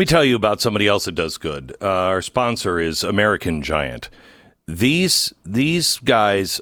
me 0.00 0.06
tell 0.06 0.24
you 0.24 0.34
about 0.34 0.62
somebody 0.62 0.88
else 0.88 1.04
that 1.04 1.14
does 1.14 1.36
good. 1.36 1.76
Uh, 1.80 1.86
our 1.86 2.22
sponsor 2.22 2.80
is 2.80 3.04
American 3.04 3.60
Giant. 3.60 4.08
These 4.66 5.34
these 5.44 5.98
guys 5.98 6.58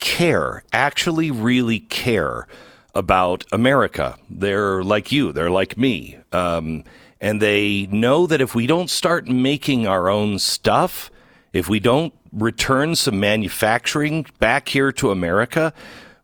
care, 0.00 0.64
actually, 0.72 1.30
really 1.30 1.78
care 1.78 2.48
about 2.92 3.44
America. 3.52 4.18
They're 4.28 4.82
like 4.82 5.12
you. 5.12 5.30
They're 5.30 5.50
like 5.50 5.78
me. 5.78 6.18
Um, 6.32 6.82
and 7.20 7.40
they 7.40 7.86
know 7.92 8.26
that 8.26 8.40
if 8.40 8.56
we 8.56 8.66
don't 8.66 8.90
start 8.90 9.28
making 9.28 9.86
our 9.86 10.08
own 10.08 10.40
stuff, 10.40 11.08
if 11.52 11.68
we 11.68 11.78
don't 11.78 12.12
return 12.32 12.96
some 12.96 13.20
manufacturing 13.20 14.26
back 14.40 14.70
here 14.70 14.90
to 14.92 15.12
America, 15.12 15.72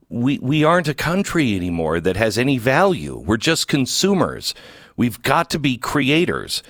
we, 0.08 0.38
we 0.40 0.64
aren't 0.64 0.88
a 0.88 0.94
country 0.94 1.54
anymore 1.54 2.00
that 2.00 2.16
has 2.16 2.36
any 2.36 2.58
value. 2.58 3.16
We're 3.16 3.36
just 3.36 3.68
consumers. 3.68 4.54
We've 4.96 5.20
got 5.22 5.50
to 5.50 5.58
be 5.58 5.76
creators. 5.76 6.62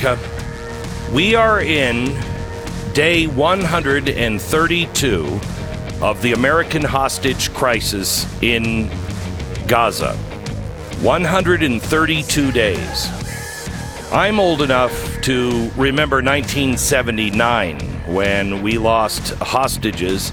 America. 0.00 1.12
We 1.12 1.34
are 1.34 1.60
in 1.60 2.06
day 2.94 3.26
132 3.26 5.40
of 6.00 6.22
the 6.22 6.32
American 6.32 6.82
hostage 6.82 7.52
crisis 7.52 8.26
in 8.42 8.88
Gaza. 9.66 10.16
132 11.02 12.52
days. 12.52 13.08
I'm 14.12 14.40
old 14.40 14.62
enough 14.62 15.20
to 15.22 15.70
remember 15.76 16.16
1979 16.16 17.80
when 18.12 18.60
we 18.62 18.76
lost 18.78 19.34
hostages 19.34 20.32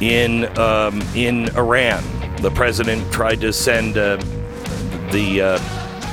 in 0.00 0.46
um, 0.58 1.00
in 1.14 1.48
Iran. 1.56 2.04
The 2.42 2.50
president 2.50 3.10
tried 3.12 3.40
to 3.40 3.52
send 3.52 3.98
uh, 3.98 4.18
the 5.10 5.40
uh, 5.42 5.58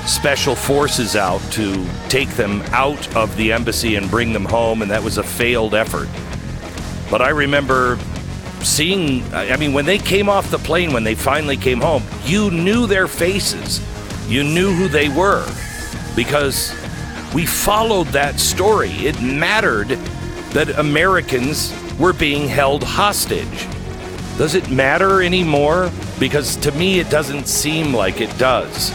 special 0.06 0.56
forces 0.56 1.16
out 1.16 1.42
to 1.52 1.86
take 2.10 2.30
them 2.32 2.62
out 2.72 3.16
of 3.16 3.36
the 3.38 3.52
embassy 3.52 3.96
and 3.96 4.10
bring 4.10 4.34
them 4.34 4.46
home, 4.46 4.82
and 4.82 4.92
that 4.92 5.04
was 5.04 5.18
a 5.18 5.24
failed 5.24 5.74
effort. 5.74 6.08
But 7.10 7.22
I 7.22 7.30
remember 7.30 7.98
seeing, 8.62 9.24
I 9.34 9.58
mean, 9.58 9.74
when 9.74 9.86
they 9.86 9.98
came 9.98 10.30
off 10.30 10.50
the 10.52 10.58
plane, 10.60 10.94
when 10.94 11.04
they 11.04 11.16
finally 11.16 11.58
came 11.58 11.82
home, 11.82 12.04
you 12.24 12.52
knew 12.52 12.88
their 12.88 13.08
faces. 13.08 13.82
You 14.28 14.44
knew 14.44 14.74
who 14.74 14.88
they 14.88 15.10
were 15.10 15.46
because 16.16 16.74
we 17.34 17.46
followed 17.46 18.08
that 18.08 18.40
story. 18.40 18.90
It 18.92 19.22
mattered 19.22 19.90
that 20.54 20.80
Americans 20.80 21.74
were 22.00 22.14
being 22.14 22.48
held 22.48 22.84
hostage. 22.84 23.68
Does 24.38 24.56
it 24.56 24.70
matter 24.70 25.22
anymore? 25.22 25.92
Because 26.20 26.56
to 26.58 26.72
me, 26.72 27.00
it 27.00 27.10
doesn't 27.10 27.48
seem 27.48 27.94
like 27.94 28.20
it 28.20 28.36
does. 28.38 28.92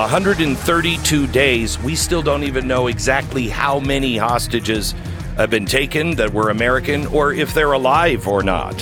132 0.00 1.26
days, 1.28 1.78
we 1.78 1.94
still 1.94 2.22
don't 2.22 2.42
even 2.42 2.66
know 2.66 2.88
exactly 2.88 3.48
how 3.48 3.78
many 3.78 4.16
hostages 4.16 4.92
have 5.36 5.50
been 5.50 5.66
taken 5.66 6.16
that 6.16 6.32
were 6.32 6.50
American 6.50 7.06
or 7.08 7.32
if 7.32 7.54
they're 7.54 7.72
alive 7.72 8.26
or 8.26 8.42
not. 8.42 8.74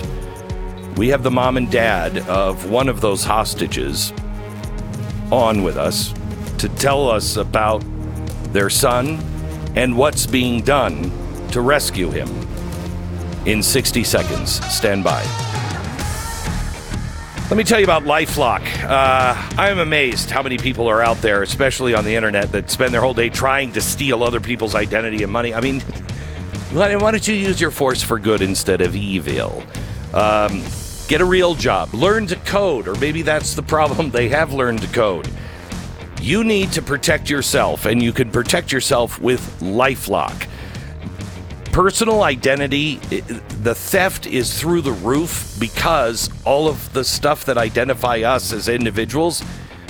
We 0.97 1.09
have 1.09 1.23
the 1.23 1.31
mom 1.31 1.57
and 1.57 1.71
dad 1.71 2.19
of 2.29 2.71
one 2.71 2.89
of 2.89 3.01
those 3.01 3.25
hostages 3.25 4.13
on 5.31 5.63
with 5.63 5.77
us 5.77 6.15
to 6.59 6.69
tell 6.69 7.11
us 7.11 7.37
about 7.37 7.83
their 8.53 8.71
son 8.71 9.19
and 9.75 9.97
what's 9.97 10.27
being 10.27 10.63
done 10.63 11.11
to 11.49 11.61
rescue 11.61 12.11
him. 12.11 12.29
In 13.45 13.63
60 13.63 14.05
seconds, 14.05 14.65
stand 14.73 15.05
by. 15.05 15.52
Let 17.53 17.59
me 17.59 17.65
tell 17.65 17.81
you 17.81 17.85
about 17.85 18.05
Lifelock. 18.05 18.63
Uh, 18.83 19.35
I'm 19.61 19.79
amazed 19.79 20.31
how 20.31 20.43
many 20.43 20.57
people 20.57 20.89
are 20.89 21.03
out 21.03 21.19
there, 21.19 21.43
especially 21.43 21.93
on 21.93 22.03
the 22.07 22.15
internet, 22.15 22.51
that 22.53 22.71
spend 22.71 22.95
their 22.95 23.03
whole 23.03 23.13
day 23.13 23.29
trying 23.29 23.73
to 23.73 23.83
steal 23.83 24.23
other 24.23 24.41
people's 24.41 24.75
identity 24.75 25.23
and 25.23 25.31
money. 25.31 25.53
I 25.53 25.61
mean, 25.61 25.81
why 26.73 26.89
don't 26.89 27.29
you 27.29 27.35
use 27.35 27.61
your 27.61 27.71
force 27.71 28.03
for 28.03 28.19
good 28.19 28.41
instead 28.41 28.81
of 28.81 28.97
evil? 28.97 29.63
Um, 30.15 30.65
get 31.09 31.21
a 31.21 31.27
real 31.27 31.55
job. 31.55 31.93
Learn 31.93 32.27
to 32.29 32.37
code, 32.37 32.89
or 32.89 32.95
maybe 32.95 33.21
that's 33.21 33.55
the 33.55 33.63
problem. 33.63 34.11
They 34.13 34.31
have 34.31 34.55
learned 34.55 34.81
to 34.81 34.89
code. 34.89 35.29
You 36.23 36.45
need 36.45 36.73
to 36.73 36.81
protect 36.81 37.29
yourself, 37.29 37.85
and 37.85 38.03
you 38.03 38.15
can 38.15 38.31
protect 38.31 38.73
yourself 38.73 39.21
with 39.21 39.43
Lifelock. 39.61 40.49
Personal 41.73 42.23
identity, 42.23 42.97
the 43.63 43.75
theft 43.75 44.27
is 44.27 44.61
through 44.61 44.83
the 44.83 44.93
roof 44.93 45.57
because 45.59 46.29
all 46.45 46.69
of 46.69 46.93
the 46.93 47.03
stuff 47.03 47.47
that 47.47 47.57
identify 47.57 48.19
us 48.19 48.53
as 48.53 48.69
individuals, 48.69 49.43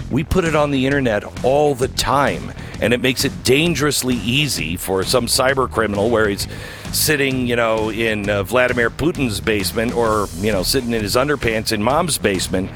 we 0.09 0.23
put 0.23 0.45
it 0.45 0.55
on 0.55 0.71
the 0.71 0.87
internet 0.87 1.45
all 1.45 1.75
the 1.75 1.89
time. 1.89 2.53
And 2.81 2.95
it 2.95 3.01
makes 3.01 3.25
it 3.25 3.33
dangerously 3.43 4.15
easy 4.15 4.77
for 4.77 5.03
some 5.03 5.27
cyber 5.27 5.69
criminal 5.69 6.09
where 6.09 6.29
he's 6.29 6.47
sitting, 6.93 7.49
you 7.49 7.57
know, 7.57 7.91
in 7.91 8.31
uh, 8.31 8.45
Vladimir 8.45 8.89
Putin's 8.89 9.41
basement 9.41 9.93
or, 9.93 10.29
you 10.37 10.53
know, 10.53 10.63
sitting 10.63 10.93
in 10.93 11.03
his 11.03 11.17
underpants 11.17 11.73
in 11.73 11.83
mom's 11.83 12.17
basement 12.17 12.71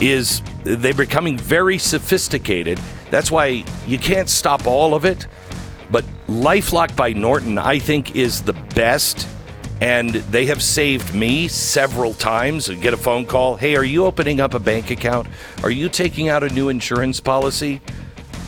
is 0.00 0.40
they're 0.64 0.94
becoming 0.94 1.36
very 1.36 1.76
sophisticated. 1.76 2.80
That's 3.10 3.30
why 3.30 3.64
you 3.86 3.98
can't 3.98 4.30
stop 4.30 4.66
all 4.66 4.94
of 4.94 5.04
it. 5.04 5.26
But 5.90 6.04
Lifelock 6.28 6.96
by 6.96 7.12
Norton, 7.12 7.58
I 7.58 7.78
think, 7.78 8.16
is 8.16 8.42
the 8.42 8.52
best. 8.52 9.28
And 9.80 10.10
they 10.10 10.46
have 10.46 10.62
saved 10.62 11.14
me 11.14 11.48
several 11.48 12.14
times. 12.14 12.68
Get 12.68 12.94
a 12.94 12.96
phone 12.96 13.26
call 13.26 13.56
Hey, 13.56 13.76
are 13.76 13.84
you 13.84 14.06
opening 14.06 14.40
up 14.40 14.54
a 14.54 14.58
bank 14.58 14.90
account? 14.90 15.28
Are 15.62 15.70
you 15.70 15.88
taking 15.88 16.28
out 16.28 16.42
a 16.42 16.48
new 16.48 16.68
insurance 16.70 17.20
policy? 17.20 17.80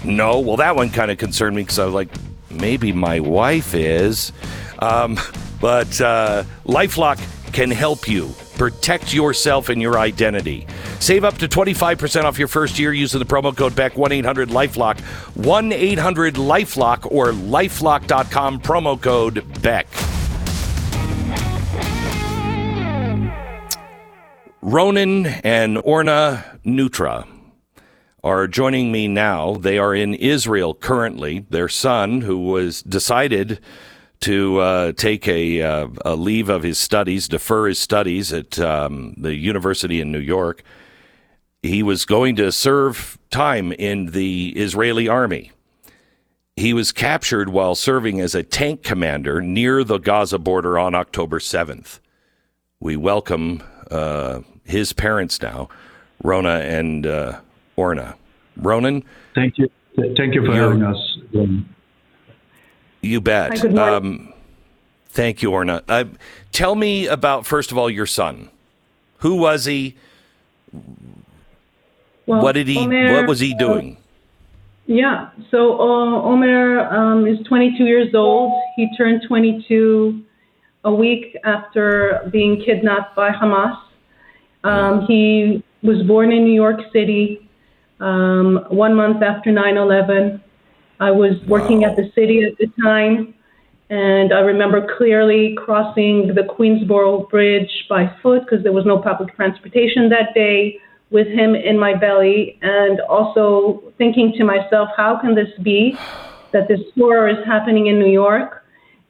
No. 0.04 0.40
Well, 0.40 0.56
that 0.56 0.74
one 0.74 0.90
kind 0.90 1.10
of 1.10 1.18
concerned 1.18 1.54
me 1.56 1.62
because 1.62 1.78
I 1.78 1.84
was 1.84 1.94
like, 1.94 2.08
maybe 2.50 2.92
my 2.92 3.20
wife 3.20 3.74
is. 3.74 4.32
Um, 4.78 5.18
but 5.60 6.00
uh, 6.00 6.44
Lifelock 6.64 7.18
can 7.52 7.70
help 7.70 8.08
you 8.08 8.34
protect 8.58 9.14
yourself 9.14 9.68
and 9.68 9.80
your 9.80 9.98
identity. 9.98 10.66
Save 11.00 11.24
up 11.24 11.38
to 11.38 11.48
25% 11.48 12.24
off 12.24 12.38
your 12.38 12.48
first 12.48 12.78
year 12.78 12.92
using 12.92 13.20
the 13.20 13.24
promo 13.24 13.56
code 13.56 13.74
BECK 13.74 13.96
1 13.96 14.12
800 14.12 14.48
Lifelock. 14.48 15.00
1 15.36 15.72
800 15.72 16.34
Lifelock 16.34 17.10
or 17.10 17.28
lifelock.com 17.28 18.60
promo 18.60 19.00
code 19.00 19.44
BECK. 19.62 19.86
Ronen 24.62 25.40
and 25.44 25.78
Orna 25.82 26.58
Neutra 26.66 27.26
are 28.24 28.46
joining 28.46 28.92
me 28.92 29.08
now. 29.08 29.54
They 29.54 29.78
are 29.78 29.94
in 29.94 30.12
Israel 30.14 30.74
currently. 30.74 31.46
Their 31.48 31.68
son, 31.68 32.22
who 32.22 32.38
was 32.38 32.82
decided 32.82 33.60
to 34.20 34.58
uh, 34.58 34.92
take 34.92 35.28
a, 35.28 35.62
uh, 35.62 35.88
a, 36.04 36.16
leave 36.16 36.48
of 36.48 36.62
his 36.62 36.78
studies, 36.78 37.28
defer 37.28 37.68
his 37.68 37.78
studies 37.78 38.32
at 38.32 38.58
um, 38.58 39.14
the 39.16 39.34
university 39.34 40.00
in 40.00 40.10
New 40.10 40.18
York, 40.18 40.62
he 41.62 41.82
was 41.82 42.04
going 42.04 42.36
to 42.36 42.50
serve 42.52 43.18
time 43.30 43.72
in 43.72 44.06
the 44.06 44.52
Israeli 44.56 45.08
army. 45.08 45.52
He 46.56 46.72
was 46.72 46.90
captured 46.90 47.50
while 47.50 47.74
serving 47.74 48.20
as 48.20 48.34
a 48.34 48.42
tank 48.42 48.82
commander 48.82 49.40
near 49.40 49.84
the 49.84 49.98
Gaza 49.98 50.38
border 50.38 50.78
on 50.78 50.94
October 50.94 51.38
7th. 51.38 52.00
We 52.80 52.96
welcome 52.96 53.62
uh, 53.90 54.40
his 54.64 54.92
parents 54.92 55.40
now, 55.40 55.68
Rona 56.22 56.60
and 56.60 57.06
uh, 57.06 57.40
Orna. 57.76 58.16
Ronen? 58.60 59.04
Thank 59.34 59.58
you. 59.58 59.68
Thank 60.16 60.34
you 60.34 60.44
for 60.44 60.54
having 60.54 60.82
us. 60.82 61.18
You 63.00 63.20
bet. 63.20 63.58
Hi, 63.58 63.94
um, 63.94 64.32
thank 65.10 65.42
you, 65.42 65.52
Orna. 65.52 65.82
Uh, 65.88 66.04
tell 66.52 66.74
me 66.74 67.06
about, 67.06 67.46
first 67.46 67.70
of 67.70 67.78
all, 67.78 67.88
your 67.88 68.06
son. 68.06 68.50
Who 69.18 69.36
was 69.36 69.64
he? 69.64 69.96
Well, 72.26 72.42
what 72.42 72.52
did 72.52 72.68
he? 72.68 72.78
Omer, 72.78 73.12
what 73.12 73.26
was 73.26 73.40
he 73.40 73.54
doing? 73.54 73.96
Uh, 73.96 74.00
yeah. 74.86 75.30
So 75.50 75.80
uh, 75.80 76.22
Omer 76.22 76.80
um, 76.88 77.26
is 77.26 77.38
22 77.46 77.84
years 77.84 78.14
old. 78.14 78.60
He 78.76 78.88
turned 78.96 79.22
22 79.26 80.22
a 80.84 80.92
week 80.92 81.36
after 81.44 82.28
being 82.32 82.62
kidnapped 82.64 83.16
by 83.16 83.30
Hamas. 83.30 83.78
Um, 84.64 85.06
he 85.06 85.62
was 85.82 86.02
born 86.02 86.32
in 86.32 86.44
New 86.44 86.54
York 86.54 86.80
City 86.92 87.48
um, 88.00 88.64
one 88.68 88.94
month 88.94 89.22
after 89.22 89.52
9 89.52 89.76
11. 89.76 90.42
I 91.00 91.10
was 91.10 91.32
working 91.46 91.80
wow. 91.80 91.90
at 91.90 91.96
the 91.96 92.10
city 92.14 92.42
at 92.44 92.58
the 92.58 92.66
time, 92.82 93.34
and 93.90 94.32
I 94.32 94.40
remember 94.40 94.86
clearly 94.96 95.56
crossing 95.56 96.34
the 96.34 96.42
Queensboro 96.42 97.28
Bridge 97.30 97.86
by 97.88 98.12
foot 98.22 98.42
because 98.44 98.62
there 98.62 98.72
was 98.72 98.84
no 98.84 98.98
public 98.98 99.34
transportation 99.34 100.08
that 100.10 100.34
day 100.34 100.78
with 101.10 101.26
him 101.26 101.54
in 101.54 101.78
my 101.78 101.94
belly 101.94 102.58
and 102.60 103.00
also 103.00 103.82
thinking 103.96 104.32
to 104.36 104.44
myself, 104.44 104.90
how 104.96 105.18
can 105.18 105.34
this 105.34 105.48
be 105.62 105.96
that 106.52 106.68
this 106.68 106.80
horror 106.94 107.28
is 107.28 107.44
happening 107.46 107.86
in 107.86 107.98
New 107.98 108.10
York? 108.10 108.64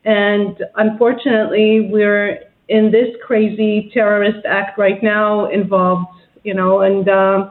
And 0.05 0.62
unfortunately, 0.76 1.88
we're 1.90 2.38
in 2.69 2.93
this 2.93 3.08
crazy 3.26 3.90
terrorist 3.93 4.46
act 4.46 4.79
right 4.79 5.02
now 5.02 5.46
involved, 5.50 6.06
you 6.44 6.55
know, 6.55 6.82
and 6.82 7.08
um, 7.08 7.50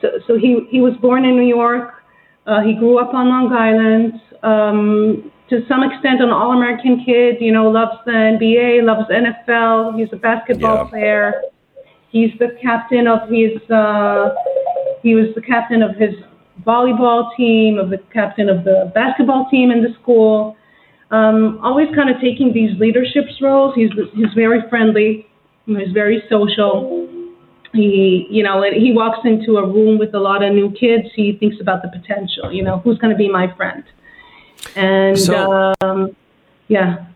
so, 0.00 0.08
so 0.26 0.38
he, 0.38 0.66
he 0.70 0.80
was 0.80 0.94
born 0.98 1.24
in 1.24 1.36
New 1.36 1.48
York. 1.48 2.01
Uh, 2.46 2.60
he 2.62 2.74
grew 2.74 2.98
up 2.98 3.14
on 3.14 3.28
Long 3.28 3.52
Island. 3.52 4.20
Um, 4.42 5.30
to 5.48 5.60
some 5.68 5.82
extent, 5.82 6.20
an 6.20 6.30
All 6.30 6.52
American 6.52 7.04
kid, 7.04 7.36
you 7.40 7.52
know, 7.52 7.70
loves 7.70 7.98
the 8.04 8.12
NBA, 8.12 8.82
loves 8.82 9.08
NFL. 9.10 9.98
He's 9.98 10.08
a 10.12 10.16
basketball 10.16 10.84
yeah. 10.84 10.90
player 10.90 11.42
He's 12.12 12.30
the 12.38 12.48
captain 12.62 13.06
of 13.08 13.28
his. 13.30 13.58
Uh, 13.70 14.34
he 15.02 15.14
was 15.14 15.34
the 15.34 15.40
captain 15.40 15.82
of 15.82 15.96
his 15.96 16.14
volleyball 16.64 17.34
team, 17.36 17.78
of 17.78 17.88
the 17.88 17.98
captain 18.12 18.50
of 18.50 18.64
the 18.64 18.92
basketball 18.94 19.48
team 19.50 19.70
in 19.70 19.82
the 19.82 19.88
school. 20.00 20.54
Um, 21.10 21.58
always 21.62 21.88
kind 21.94 22.10
of 22.10 22.20
taking 22.20 22.52
these 22.52 22.78
leadership 22.78 23.24
roles. 23.40 23.74
He's 23.74 23.90
he's 24.14 24.32
very 24.34 24.60
friendly. 24.68 25.26
He's 25.64 25.92
very 25.94 26.22
social. 26.28 27.01
He, 27.72 28.26
you 28.30 28.42
know, 28.42 28.62
he 28.62 28.92
walks 28.92 29.20
into 29.24 29.56
a 29.56 29.66
room 29.66 29.98
with 29.98 30.14
a 30.14 30.20
lot 30.20 30.42
of 30.42 30.52
new 30.52 30.70
kids. 30.72 31.08
He 31.14 31.36
thinks 31.38 31.56
about 31.60 31.82
the 31.82 31.88
potential. 31.88 32.52
You 32.52 32.62
know, 32.62 32.78
who's 32.80 32.98
going 32.98 33.12
to 33.12 33.16
be 33.16 33.30
my 33.30 33.54
friend? 33.56 33.82
And 34.76 35.18
so, 35.18 35.72
um, 35.80 36.14
yeah. 36.68 37.06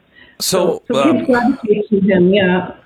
So, 0.41 0.83
so, 0.89 0.95
so 0.95 1.11
um, 1.11 1.25
gravitate 1.25 1.89
to 1.91 2.01
him. 2.01 2.33
Yeah. 2.33 2.77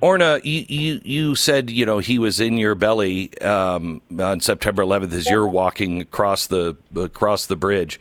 Orna, 0.00 0.40
you, 0.42 0.64
you, 0.68 1.00
you 1.04 1.34
said 1.36 1.70
you 1.70 1.86
know 1.86 2.00
he 2.00 2.18
was 2.18 2.40
in 2.40 2.58
your 2.58 2.74
belly 2.74 3.38
um, 3.40 4.02
on 4.18 4.40
September 4.40 4.82
11th 4.82 5.12
as 5.12 5.30
you're 5.30 5.46
walking 5.46 6.00
across 6.00 6.48
the 6.48 6.76
across 6.96 7.46
the 7.46 7.54
bridge. 7.54 8.00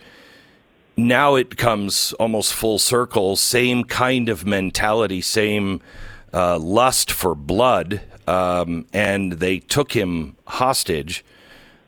Now 0.98 1.36
it 1.36 1.58
comes 1.58 2.14
almost 2.14 2.56
full 2.56 2.80
circle. 2.80 3.36
Same 3.36 3.84
kind 3.84 4.30
of 4.30 4.48
mentality, 4.48 5.22
same 5.22 5.80
uh, 6.34 6.58
lust 6.58 7.12
for 7.12 7.36
blood, 7.36 8.02
um, 8.32 8.86
and 8.94 9.34
they 9.34 9.60
took 9.60 9.92
him 9.92 10.38
hostage. 10.48 11.26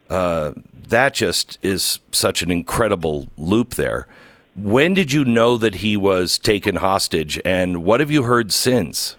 Uh, 0.09 0.51
that 0.89 1.13
just 1.13 1.57
is 1.61 1.99
such 2.11 2.41
an 2.41 2.51
incredible 2.51 3.27
loop 3.37 3.75
there. 3.75 4.07
When 4.55 4.93
did 4.93 5.13
you 5.13 5.23
know 5.23 5.57
that 5.57 5.75
he 5.75 5.95
was 5.95 6.37
taken 6.37 6.75
hostage, 6.75 7.39
and 7.45 7.83
what 7.85 8.01
have 8.01 8.11
you 8.11 8.23
heard 8.23 8.51
since? 8.51 9.15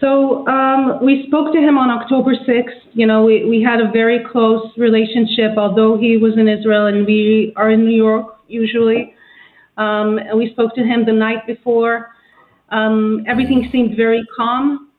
So 0.00 0.46
um, 0.48 1.04
we 1.04 1.24
spoke 1.28 1.52
to 1.54 1.60
him 1.60 1.78
on 1.78 1.90
October 1.90 2.34
6th. 2.34 2.80
You 2.92 3.06
know, 3.06 3.24
we, 3.24 3.44
we 3.44 3.62
had 3.62 3.80
a 3.80 3.90
very 3.90 4.24
close 4.24 4.66
relationship, 4.76 5.56
although 5.56 5.96
he 5.96 6.16
was 6.16 6.34
in 6.36 6.46
Israel 6.46 6.86
and 6.86 7.04
we 7.04 7.52
are 7.56 7.70
in 7.70 7.84
New 7.84 7.96
York 7.96 8.38
usually. 8.46 9.14
Um, 9.76 10.18
and 10.18 10.38
we 10.38 10.50
spoke 10.50 10.74
to 10.76 10.84
him 10.84 11.04
the 11.04 11.12
night 11.12 11.48
before. 11.48 12.12
Um, 12.70 13.24
everything 13.26 13.68
seemed 13.72 13.96
very 13.96 14.24
calm. 14.36 14.90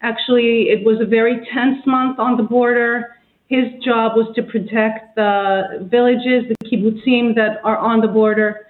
Actually, 0.00 0.70
it 0.70 0.84
was 0.84 1.00
a 1.00 1.06
very 1.06 1.46
tense 1.52 1.84
month 1.86 2.18
on 2.18 2.36
the 2.36 2.42
border. 2.42 3.16
His 3.48 3.66
job 3.84 4.16
was 4.16 4.34
to 4.34 4.42
protect 4.42 5.14
the 5.14 5.86
villages, 5.90 6.44
the 6.48 6.56
kibbutzim 6.68 7.34
that 7.34 7.60
are 7.64 7.76
on 7.76 8.00
the 8.00 8.08
border 8.08 8.66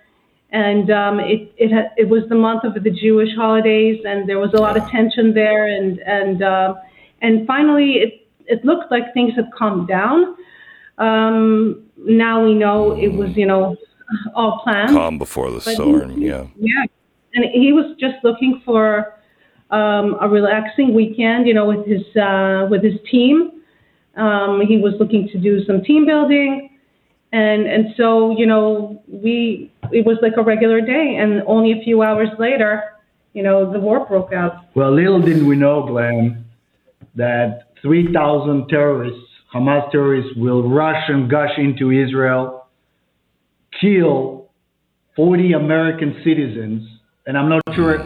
and 0.52 0.90
um, 0.90 1.18
it 1.18 1.52
it, 1.56 1.72
ha- 1.72 1.92
it 1.96 2.08
was 2.08 2.22
the 2.28 2.34
month 2.34 2.64
of 2.64 2.74
the 2.74 2.90
Jewish 2.90 3.34
holidays, 3.34 4.00
and 4.04 4.28
there 4.28 4.38
was 4.38 4.52
a 4.52 4.58
lot 4.58 4.76
of 4.76 4.88
tension 4.90 5.34
there, 5.34 5.66
and 5.66 5.98
and 6.00 6.42
uh, 6.42 6.74
and 7.22 7.46
finally 7.46 7.92
it 7.94 8.28
it 8.46 8.64
looked 8.64 8.90
like 8.90 9.12
things 9.14 9.34
had 9.34 9.46
calmed 9.56 9.88
down. 9.88 10.36
Um, 10.98 11.84
now 11.96 12.44
we 12.44 12.54
know 12.54 12.92
it 12.92 13.08
was 13.08 13.34
you 13.34 13.46
know 13.46 13.76
all 14.34 14.60
planned. 14.62 14.90
Calm 14.90 15.16
before 15.18 15.50
the 15.50 15.60
storm, 15.60 16.20
yeah. 16.20 16.46
Yeah, 16.56 16.84
and 17.34 17.44
he 17.52 17.73
was 17.73 17.96
just 17.99 18.17
looking 18.23 18.62
for 18.64 19.14
um, 19.70 20.17
a 20.20 20.29
relaxing 20.29 20.94
weekend, 20.94 21.46
you 21.46 21.54
know, 21.54 21.66
with 21.66 21.87
his 21.87 22.04
uh, 22.16 22.66
with 22.71 22.83
his 22.83 22.95
team. 23.11 23.62
Um, 24.16 24.61
he 24.68 24.76
was 24.76 24.95
looking 25.00 25.28
to 25.33 25.38
do 25.38 25.64
some 25.64 25.83
team 25.83 26.06
building. 26.06 26.68
And 27.33 27.66
and 27.66 27.87
so 27.97 28.37
you 28.37 28.45
know 28.45 29.02
we 29.09 29.73
it 29.90 30.04
was 30.04 30.18
like 30.21 30.35
a 30.37 30.42
regular 30.42 30.80
day. 30.80 31.16
And 31.18 31.42
only 31.47 31.73
a 31.73 31.83
few 31.83 32.02
hours 32.02 32.28
later 32.38 32.83
you 33.33 33.42
know 33.42 33.73
the 33.73 33.80
war 33.80 34.06
broke 34.06 34.33
out. 34.33 34.52
Well 34.75 34.95
little 34.95 35.21
did 35.21 35.42
we 35.42 35.56
know 35.56 35.87
glenn 35.87 36.45
that 37.14 37.73
3000 37.83 38.68
terrorists 38.68 39.21
hamas 39.54 39.90
terrorists 39.90 40.33
will 40.37 40.68
rush 40.68 41.02
and 41.09 41.30
gush 41.30 41.59
into 41.59 41.90
israel 41.90 42.66
kill 43.80 44.50
40 45.16 45.52
american 45.52 46.23
citizens 46.25 46.88
and 47.26 47.37
i'm 47.37 47.49
not 47.49 47.62
sure 47.75 47.99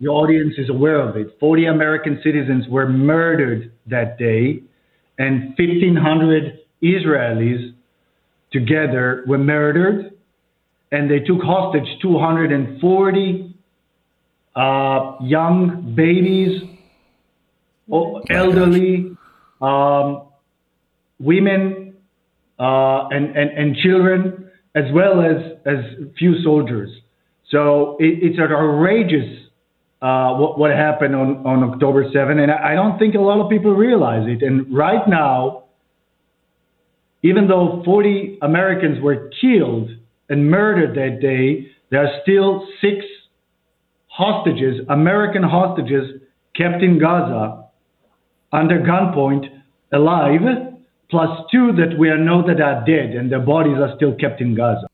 the 0.00 0.08
audience 0.08 0.54
is 0.58 0.68
aware 0.68 1.00
of 1.00 1.16
it 1.16 1.36
40 1.40 1.66
american 1.66 2.20
citizens 2.22 2.64
were 2.68 2.88
murdered 2.88 3.72
that 3.86 4.18
day 4.18 4.62
and 5.18 5.54
1500 5.58 6.58
israelis 6.82 7.74
together 8.52 9.24
were 9.26 9.38
murdered, 9.38 10.12
and 10.92 11.10
they 11.10 11.20
took 11.20 11.40
hostage 11.42 11.88
240 12.02 13.56
uh, 14.54 15.16
young 15.22 15.94
babies, 15.96 16.62
elderly, 18.30 19.16
um, 19.60 20.28
women, 21.18 21.94
uh, 22.58 23.08
and, 23.08 23.34
and, 23.36 23.50
and 23.50 23.76
children, 23.76 24.50
as 24.74 24.84
well 24.92 25.20
as, 25.20 25.56
as 25.64 25.78
few 26.18 26.42
soldiers. 26.42 26.90
So 27.52 27.96
it, 28.00 28.18
it's 28.22 28.38
outrageous 28.40 29.42
uh, 30.00 30.34
what, 30.34 30.58
what 30.58 30.70
happened 30.72 31.14
on, 31.14 31.46
on 31.46 31.62
October 31.70 32.06
7, 32.12 32.40
and 32.40 32.50
I, 32.50 32.72
I 32.72 32.74
don't 32.74 32.98
think 32.98 33.14
a 33.14 33.20
lot 33.20 33.40
of 33.40 33.48
people 33.48 33.72
realize 33.72 34.26
it. 34.26 34.42
And 34.42 34.74
right 34.74 35.06
now, 35.06 35.64
even 37.22 37.46
though 37.46 37.82
40 37.84 38.38
Americans 38.42 39.00
were 39.00 39.30
killed 39.40 39.90
and 40.28 40.50
murdered 40.50 40.96
that 40.96 41.20
day, 41.20 41.70
there 41.90 42.04
are 42.04 42.20
still 42.22 42.66
six 42.80 43.04
hostages, 44.08 44.80
American 44.88 45.42
hostages, 45.42 46.20
kept 46.56 46.82
in 46.82 46.98
Gaza 46.98 47.66
under 48.50 48.80
gunpoint, 48.80 49.44
alive, 49.92 50.40
plus 51.10 51.28
two 51.52 51.72
that 51.72 51.96
we 51.98 52.08
know 52.08 52.44
that 52.46 52.60
are 52.60 52.84
dead 52.84 53.14
and 53.14 53.30
their 53.30 53.40
bodies 53.40 53.76
are 53.76 53.94
still 53.96 54.14
kept 54.16 54.40
in 54.40 54.54
Gaza. 54.54 54.88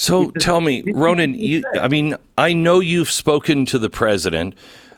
So 0.00 0.30
tell 0.30 0.62
me, 0.62 0.82
Ronen, 0.82 1.38
you, 1.38 1.62
I 1.78 1.86
mean, 1.86 2.16
I 2.38 2.54
know 2.54 2.80
you've 2.80 3.10
spoken 3.10 3.66
to 3.66 3.78
the 3.78 3.90
president. 3.90 4.54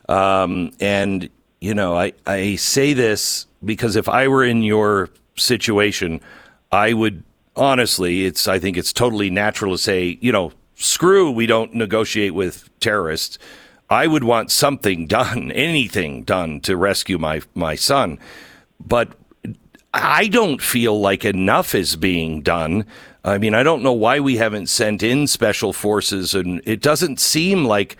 Um, 0.07 0.71
and, 0.79 1.29
you 1.59 1.73
know, 1.73 1.97
I, 1.97 2.13
I 2.25 2.55
say 2.55 2.93
this 2.93 3.45
because 3.65 3.97
if 3.97 4.07
I 4.07 4.29
were 4.29 4.45
in 4.45 4.63
your 4.63 5.09
situation, 5.35 6.21
I 6.71 6.93
would 6.93 7.21
honestly, 7.57 8.25
it's, 8.25 8.47
I 8.47 8.59
think 8.59 8.77
it's 8.77 8.93
totally 8.93 9.29
natural 9.29 9.73
to 9.73 9.77
say, 9.77 10.17
you 10.21 10.31
know, 10.31 10.53
screw, 10.75 11.29
we 11.29 11.47
don't 11.47 11.73
negotiate 11.73 12.33
with 12.33 12.69
terrorists. 12.79 13.37
I 13.89 14.07
would 14.07 14.23
want 14.23 14.51
something 14.51 15.05
done, 15.19 15.51
anything 15.51 16.23
done 16.23 16.61
to 16.61 16.77
rescue 16.77 17.17
my, 17.17 17.41
my 17.55 17.75
son. 17.75 18.19
But 18.79 19.09
I 19.93 20.27
don't 20.27 20.61
feel 20.61 20.99
like 20.99 21.25
enough 21.25 21.75
is 21.75 21.97
being 21.97 22.41
done. 22.41 22.85
I 23.25 23.37
mean, 23.37 23.53
I 23.53 23.63
don't 23.63 23.81
know 23.83 23.93
why 23.93 24.19
we 24.19 24.37
haven't 24.37 24.67
sent 24.67 25.01
in 25.01 25.27
special 25.27 25.71
forces, 25.71 26.33
and 26.33 26.61
it 26.65 26.81
doesn't 26.81 27.19
seem 27.19 27.63
like 27.63 27.95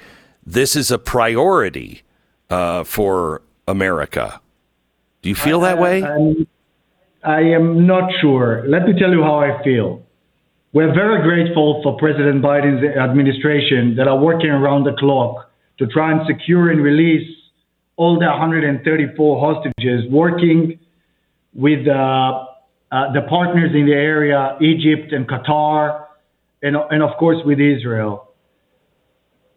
this 0.45 0.75
is 0.75 0.91
a 0.91 0.99
priority 0.99 2.01
uh, 2.49 2.83
for 2.83 3.41
America. 3.67 4.41
Do 5.21 5.29
you 5.29 5.35
feel 5.35 5.61
that 5.61 5.79
way? 5.79 6.03
I'm, 6.03 6.45
I 7.23 7.39
am 7.39 7.87
not 7.87 8.11
sure. 8.19 8.65
Let 8.67 8.85
me 8.85 8.93
tell 8.99 9.11
you 9.11 9.23
how 9.23 9.39
I 9.39 9.63
feel. 9.63 10.03
We're 10.73 10.93
very 10.93 11.21
grateful 11.21 11.81
for 11.83 11.97
President 11.97 12.43
Biden's 12.43 12.83
administration 12.97 13.95
that 13.95 14.07
are 14.07 14.17
working 14.17 14.49
around 14.49 14.83
the 14.83 14.93
clock 14.93 15.49
to 15.77 15.87
try 15.87 16.11
and 16.11 16.21
secure 16.27 16.71
and 16.71 16.83
release 16.83 17.29
all 17.95 18.19
the 18.19 18.25
134 18.25 19.39
hostages, 19.39 20.11
working 20.11 20.79
with 21.53 21.87
uh, 21.87 22.45
Uh, 22.93 23.11
the 23.11 23.23
partners 23.23 23.71
in 23.73 23.87
the 23.87 23.91
area, 23.91 24.55
Egypt 24.61 25.13
and 25.13 25.27
Qatar, 25.27 26.05
and, 26.61 26.75
and 26.91 27.01
of 27.01 27.17
course 27.17 27.37
with 27.43 27.59
Israel. 27.59 28.29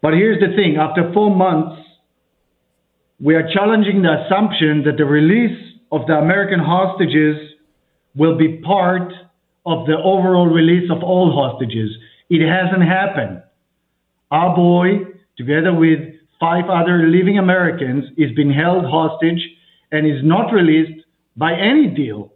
But 0.01 0.13
here's 0.13 0.39
the 0.39 0.55
thing 0.55 0.77
after 0.77 1.13
four 1.13 1.29
months, 1.29 1.79
we 3.19 3.35
are 3.35 3.47
challenging 3.53 4.01
the 4.01 4.25
assumption 4.25 4.83
that 4.85 4.97
the 4.97 5.05
release 5.05 5.55
of 5.91 6.07
the 6.07 6.13
American 6.13 6.59
hostages 6.59 7.35
will 8.15 8.35
be 8.39 8.57
part 8.57 9.13
of 9.67 9.85
the 9.85 9.97
overall 10.03 10.47
release 10.47 10.89
of 10.89 11.03
all 11.03 11.31
hostages. 11.31 11.91
It 12.31 12.41
hasn't 12.41 12.89
happened. 12.89 13.43
Our 14.31 14.55
boy, 14.55 15.13
together 15.37 15.75
with 15.75 15.99
five 16.39 16.65
other 16.71 17.07
living 17.07 17.37
Americans, 17.37 18.05
is 18.17 18.31
being 18.35 18.51
held 18.51 18.85
hostage 18.85 19.47
and 19.91 20.07
is 20.07 20.23
not 20.23 20.51
released 20.51 21.05
by 21.35 21.53
any 21.53 21.85
deal. 21.85 22.33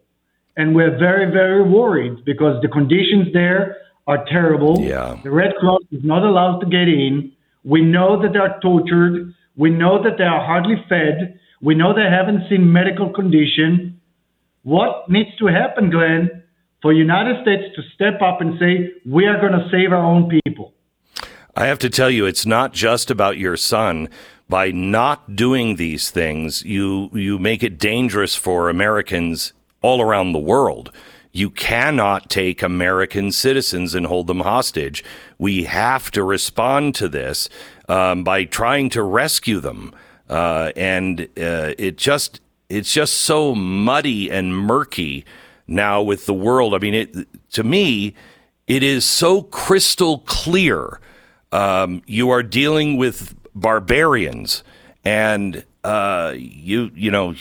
And 0.62 0.76
we're 0.76 0.96
very, 0.96 1.32
very 1.32 1.64
worried 1.64 2.24
because 2.24 2.62
the 2.62 2.68
conditions 2.68 3.34
there 3.34 3.78
are 4.06 4.24
terrible. 4.30 4.80
Yeah. 4.80 5.20
The 5.24 5.32
Red 5.32 5.54
Cross 5.60 5.82
is 5.92 6.04
not 6.04 6.22
allowed 6.24 6.60
to 6.60 6.68
get 6.68 6.88
in. 6.88 7.32
We 7.64 7.82
know 7.82 8.22
that 8.22 8.34
they 8.34 8.38
are 8.38 8.60
tortured. 8.62 9.34
We 9.56 9.72
know 9.72 10.04
that 10.04 10.20
they 10.20 10.24
are 10.24 10.46
hardly 10.46 10.76
fed. 10.88 11.40
We 11.64 11.74
know 11.74 11.96
they 11.96 12.08
haven't 12.08 12.48
seen 12.48 12.72
medical 12.72 13.10
condition. 13.10 14.00
What 14.62 15.10
needs 15.10 15.36
to 15.40 15.48
happen, 15.48 15.90
Glenn, 15.90 16.44
for 16.84 16.94
United 16.94 17.42
States 17.42 17.64
to 17.76 17.82
step 17.96 18.22
up 18.22 18.40
and 18.42 18.60
say, 18.60 18.92
we 19.04 19.26
are 19.26 19.40
going 19.40 19.54
to 19.54 19.68
save 19.72 19.92
our 19.92 20.06
own 20.06 20.30
people? 20.46 20.76
I 21.56 21.66
have 21.66 21.80
to 21.80 21.90
tell 21.90 22.12
you, 22.12 22.28
it's 22.28 22.46
not 22.46 22.72
just 22.72 23.10
about 23.10 23.40
your 23.40 23.58
son. 23.58 24.10
By 24.48 24.70
not 24.70 25.36
doing 25.36 25.78
these 25.78 26.12
things, 26.12 26.62
you 26.64 27.10
you 27.14 27.40
make 27.40 27.64
it 27.64 27.80
dangerous 27.80 28.36
for 28.36 28.70
Americans 28.70 29.54
all 29.82 30.02
around 30.02 30.32
the 30.32 30.40
world. 30.40 30.92
You 31.32 31.50
cannot 31.50 32.30
take 32.30 32.62
American 32.62 33.32
citizens 33.32 33.96
and 33.96 34.06
hold 34.06 34.28
them 34.28 34.42
hostage. 34.42 35.04
We 35.38 35.64
have 35.64 36.12
to 36.12 36.24
respond 36.24 36.94
to 36.96 37.08
this 37.08 37.48
um, 37.88 38.24
by 38.24 38.44
trying 38.44 38.90
to 38.92 39.04
rescue 39.04 39.60
them, 39.60 39.94
uh, 40.30 40.72
and 40.76 41.22
uh, 41.38 41.74
it 41.78 41.98
just 41.98 42.42
it's 42.70 42.94
just 42.94 43.14
so 43.14 43.56
muddy 43.56 44.30
and 44.30 44.56
murky 44.56 45.26
now 45.68 46.02
with 46.02 46.26
the 46.26 46.34
world. 46.34 46.74
I 46.74 46.80
mean, 46.80 46.94
it 46.94 47.28
to 47.52 47.64
me, 47.64 48.14
it 48.68 48.84
is 48.84 49.06
so 49.06 49.42
crystal 49.42 50.20
clear. 50.20 51.00
Um, 51.54 52.02
you 52.08 52.30
are 52.30 52.44
dealing 52.44 52.98
with 52.98 53.36
barbarians, 53.56 54.64
and 55.06 55.64
uh, 55.84 56.34
you 56.36 56.92
you 56.94 57.10
know 57.10 57.34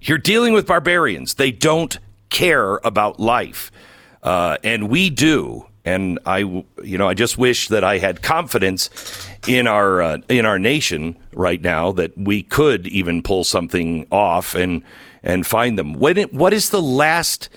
you're 0.00 0.18
dealing 0.18 0.52
with 0.52 0.66
barbarians. 0.66 1.34
They 1.34 1.52
don't 1.52 1.98
care 2.28 2.76
about 2.84 3.20
life, 3.20 3.70
uh, 4.22 4.56
and 4.64 4.88
we 4.88 5.10
do. 5.10 5.66
And 5.84 6.18
I, 6.26 6.38
you 6.38 6.98
know, 6.98 7.08
I 7.08 7.14
just 7.14 7.38
wish 7.38 7.68
that 7.68 7.82
I 7.82 7.98
had 7.98 8.22
confidence 8.22 8.90
in 9.48 9.66
our 9.66 10.02
uh, 10.02 10.18
in 10.28 10.44
our 10.44 10.58
nation 10.58 11.16
right 11.32 11.60
now 11.60 11.92
that 11.92 12.16
we 12.18 12.42
could 12.42 12.86
even 12.86 13.22
pull 13.22 13.44
something 13.44 14.06
off 14.10 14.54
and 14.54 14.82
and 15.22 15.46
find 15.46 15.78
them. 15.78 15.94
When 15.94 16.18
it, 16.18 16.34
what 16.34 16.52
is 16.52 16.70
the 16.70 16.82
last? 16.82 17.48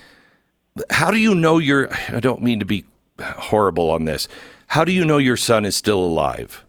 How 0.90 1.12
do 1.12 1.18
you 1.18 1.36
know 1.36 1.58
your? 1.58 1.94
I 2.10 2.20
don't 2.20 2.42
mean 2.42 2.60
to 2.60 2.66
be 2.66 2.86
horrible 3.20 3.90
on 3.92 4.06
this. 4.06 4.28
How 4.68 4.86
do 4.86 4.92
you 4.92 5.06
know 5.06 5.18
your 5.18 5.38
son 5.38 5.66
is 5.66 5.76
still 5.76 6.00
alive? 6.04 6.64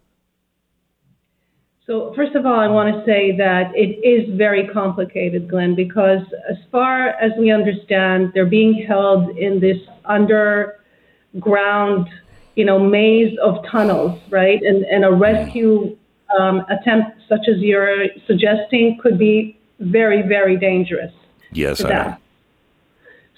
So, 1.87 2.15
first 2.17 2.35
of 2.35 2.47
all, 2.47 2.59
I 2.59 2.67
want 2.67 2.95
to 2.95 3.05
say 3.05 3.37
that 3.37 3.77
it 3.77 4.01
is 4.03 4.35
very 4.39 4.67
complicated, 4.69 5.51
Glenn, 5.51 5.75
because 5.75 6.23
as 6.49 6.57
far 6.73 7.09
as 7.09 7.33
we 7.39 7.51
understand, 7.51 8.33
they're 8.33 8.47
being 8.47 8.87
held 8.89 9.37
in 9.37 9.61
this 9.61 9.77
underground, 10.07 12.09
you 12.55 12.65
know, 12.65 12.79
maze 12.79 13.37
of 13.43 13.59
tunnels, 13.71 14.19
right? 14.31 14.63
And, 14.63 14.87
and 14.87 15.05
a 15.05 15.13
rescue 15.13 15.95
um, 16.39 16.65
attempt, 16.71 17.19
such 17.29 17.49
as 17.49 17.59
you're 17.59 18.07
suggesting, 18.27 18.99
could 19.03 19.19
be 19.19 19.59
very, 19.79 20.23
very 20.23 20.57
dangerous. 20.57 21.13
Yes, 21.53 21.85
I 21.85 21.89
know. 21.91 22.17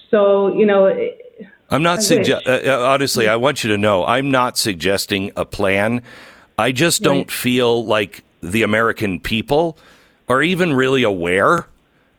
So, 0.09 0.55
you 0.55 0.65
know, 0.65 0.87
I'm 1.69 1.83
not 1.83 2.01
suggesting. 2.01 2.49
Uh, 2.49 2.79
honestly, 2.79 3.27
I 3.27 3.35
want 3.35 3.65
you 3.65 3.71
to 3.71 3.77
know 3.77 4.05
I'm 4.05 4.31
not 4.31 4.57
suggesting 4.57 5.33
a 5.35 5.43
plan. 5.43 6.01
I 6.57 6.71
just 6.71 7.03
don't 7.03 7.19
right. 7.19 7.31
feel 7.31 7.85
like 7.85 8.23
the 8.41 8.63
American 8.63 9.19
people 9.19 9.77
are 10.27 10.41
even 10.41 10.73
really 10.73 11.03
aware 11.03 11.67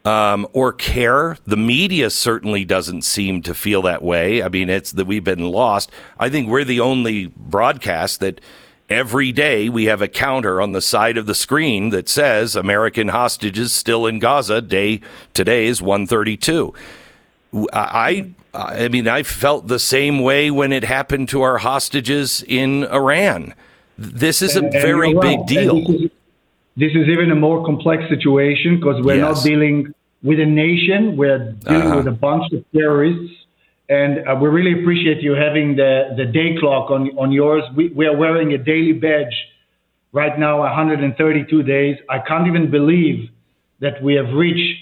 um, 0.04 0.46
or 0.52 0.72
care. 0.72 1.36
The 1.46 1.56
media 1.56 2.10
certainly 2.10 2.64
doesn't 2.64 3.02
seem 3.02 3.42
to 3.42 3.54
feel 3.54 3.82
that 3.82 4.02
way. 4.02 4.42
I 4.42 4.48
mean, 4.48 4.70
it's 4.70 4.92
that 4.92 5.06
we've 5.06 5.24
been 5.24 5.50
lost. 5.50 5.90
I 6.18 6.28
think 6.28 6.48
we're 6.48 6.64
the 6.64 6.80
only 6.80 7.26
broadcast 7.26 8.20
that 8.20 8.40
every 8.88 9.32
day 9.32 9.68
we 9.68 9.84
have 9.84 10.00
a 10.00 10.08
counter 10.08 10.60
on 10.60 10.72
the 10.72 10.80
side 10.80 11.18
of 11.18 11.26
the 11.26 11.34
screen 11.34 11.90
that 11.90 12.08
says 12.08 12.56
American 12.56 13.08
hostages 13.08 13.72
still 13.72 14.06
in 14.06 14.18
Gaza. 14.18 14.62
Day 14.62 15.00
today 15.34 15.66
is 15.66 15.82
132. 15.82 16.72
I 17.72 18.30
I 18.54 18.88
mean 18.88 19.08
I 19.08 19.22
felt 19.22 19.68
the 19.68 19.78
same 19.78 20.20
way 20.20 20.50
when 20.50 20.72
it 20.72 20.84
happened 20.84 21.28
to 21.30 21.42
our 21.42 21.58
hostages 21.58 22.42
in 22.46 22.84
Iran. 22.84 23.54
This 23.98 24.42
is 24.42 24.56
a 24.56 24.60
and, 24.60 24.72
very 24.72 25.10
and 25.10 25.20
big 25.20 25.46
deal. 25.46 25.74
This 25.80 25.88
is, 25.88 26.10
this 26.76 26.92
is, 26.92 27.08
even 27.08 27.32
a 27.32 27.34
more 27.34 27.64
complex 27.64 28.04
situation 28.08 28.78
because 28.78 29.02
we're 29.04 29.16
yes. 29.16 29.36
not 29.36 29.44
dealing 29.44 29.92
with 30.22 30.38
a 30.38 30.46
nation. 30.46 31.16
We're 31.16 31.52
dealing 31.52 31.82
uh-huh. 31.82 31.96
with 31.96 32.06
a 32.06 32.12
bunch 32.12 32.52
of 32.52 32.64
terrorists. 32.72 33.34
And 33.88 34.28
uh, 34.28 34.36
we 34.40 34.48
really 34.48 34.80
appreciate 34.80 35.20
you 35.22 35.32
having 35.32 35.74
the, 35.74 36.14
the 36.16 36.26
day 36.26 36.56
clock 36.60 36.90
on, 36.90 37.08
on 37.18 37.32
yours. 37.32 37.64
We, 37.74 37.88
we 37.88 38.06
are 38.06 38.16
wearing 38.16 38.52
a 38.52 38.58
daily 38.58 38.92
badge 38.92 39.34
right 40.12 40.38
now, 40.38 40.60
132 40.60 41.62
days. 41.62 41.96
I 42.08 42.18
can't 42.20 42.46
even 42.46 42.70
believe 42.70 43.30
that 43.80 44.02
we 44.02 44.14
have 44.14 44.32
reached 44.34 44.78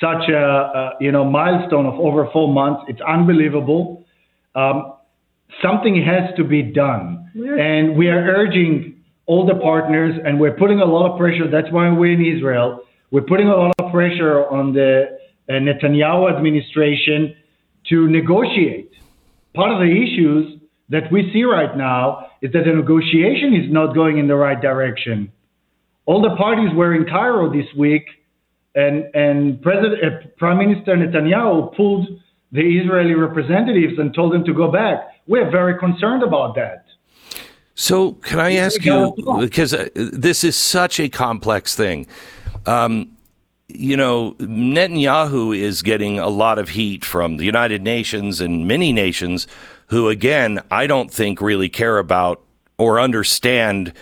such 0.00 0.28
a, 0.28 0.36
a 0.36 0.92
you 1.00 1.12
know 1.12 1.24
milestone 1.24 1.86
of 1.86 1.94
over 1.94 2.28
four 2.32 2.52
months. 2.52 2.82
It's 2.88 3.00
unbelievable. 3.00 4.04
Um, 4.54 4.94
something 5.62 6.02
has 6.02 6.34
to 6.36 6.44
be 6.44 6.62
done. 6.62 7.23
And 7.34 7.96
we 7.96 8.08
are 8.08 8.18
urging 8.18 9.02
all 9.26 9.46
the 9.46 9.56
partners, 9.56 10.14
and 10.24 10.38
we're 10.38 10.56
putting 10.56 10.80
a 10.80 10.84
lot 10.84 11.10
of 11.10 11.18
pressure. 11.18 11.50
That's 11.50 11.70
why 11.72 11.90
we're 11.90 12.12
in 12.12 12.24
Israel. 12.24 12.80
We're 13.10 13.22
putting 13.22 13.48
a 13.48 13.56
lot 13.56 13.74
of 13.78 13.90
pressure 13.92 14.46
on 14.48 14.72
the 14.72 15.18
uh, 15.48 15.52
Netanyahu 15.52 16.36
administration 16.36 17.34
to 17.90 18.08
negotiate. 18.08 18.92
Part 19.54 19.72
of 19.72 19.78
the 19.78 19.90
issues 19.90 20.60
that 20.90 21.10
we 21.10 21.30
see 21.32 21.44
right 21.44 21.76
now 21.76 22.26
is 22.42 22.52
that 22.52 22.64
the 22.64 22.72
negotiation 22.72 23.54
is 23.54 23.72
not 23.72 23.94
going 23.94 24.18
in 24.18 24.26
the 24.28 24.36
right 24.36 24.60
direction. 24.60 25.32
All 26.06 26.20
the 26.20 26.36
parties 26.36 26.74
were 26.74 26.94
in 26.94 27.04
Cairo 27.04 27.52
this 27.52 27.66
week, 27.76 28.04
and, 28.74 29.04
and 29.14 29.62
President, 29.62 30.04
uh, 30.04 30.26
Prime 30.36 30.58
Minister 30.58 30.96
Netanyahu 30.96 31.74
pulled 31.76 32.08
the 32.52 32.60
Israeli 32.60 33.14
representatives 33.14 33.94
and 33.98 34.14
told 34.14 34.32
them 34.34 34.44
to 34.44 34.52
go 34.54 34.70
back. 34.70 35.08
We're 35.26 35.50
very 35.50 35.78
concerned 35.78 36.22
about 36.22 36.54
that. 36.56 36.83
So, 37.74 38.12
can 38.12 38.38
I 38.38 38.54
ask 38.54 38.84
you, 38.84 39.14
because 39.40 39.74
uh, 39.74 39.88
this 39.94 40.44
is 40.44 40.54
such 40.56 41.00
a 41.00 41.08
complex 41.08 41.74
thing, 41.74 42.06
um, 42.66 43.10
you 43.68 43.96
know, 43.96 44.32
Netanyahu 44.38 45.56
is 45.58 45.82
getting 45.82 46.18
a 46.18 46.28
lot 46.28 46.58
of 46.58 46.68
heat 46.70 47.04
from 47.04 47.36
the 47.38 47.44
United 47.44 47.82
Nations 47.82 48.40
and 48.40 48.68
many 48.68 48.92
nations 48.92 49.48
who, 49.88 50.08
again, 50.08 50.60
I 50.70 50.86
don't 50.86 51.10
think 51.10 51.40
really 51.40 51.68
care 51.68 51.98
about 51.98 52.42
or 52.78 53.00
understand, 53.00 53.92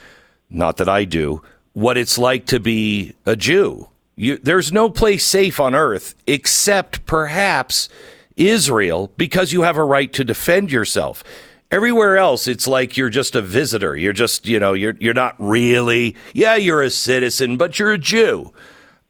not 0.51 0.77
that 0.77 0.89
I 0.89 1.05
do, 1.05 1.43
what 1.73 1.97
it's 1.97 2.19
like 2.19 2.47
to 2.47 2.61
be 2.61 3.15
a 3.25 3.37
Jew. 3.37 3.89
You, 4.17 4.37
there's 4.39 4.73
no 4.73 4.91
place 4.91 5.25
safe 5.25 5.59
on 5.59 5.75
earth 5.75 6.15
except 6.27 7.07
perhaps 7.07 7.89
Israel 8.37 9.13
because 9.17 9.53
you 9.53 9.63
have 9.63 9.77
a 9.77 9.85
right 9.85 10.13
to 10.13 10.25
defend 10.25 10.71
yourself. 10.71 11.25
Everywhere 11.73 12.19
else, 12.19 12.47
it's 12.47 12.69
like 12.69 12.99
you're 12.99 13.09
just 13.09 13.35
a 13.35 13.41
visitor. 13.41 13.97
You're 13.97 14.13
just, 14.13 14.47
you 14.47 14.61
know, 14.61 14.75
you're 14.75 14.95
you're 15.01 15.15
not 15.15 15.35
really. 15.39 16.15
Yeah, 16.35 16.55
you're 16.57 16.83
a 16.83 16.91
citizen, 16.91 17.57
but 17.57 17.79
you're 17.79 17.93
a 17.93 17.99
Jew, 17.99 18.53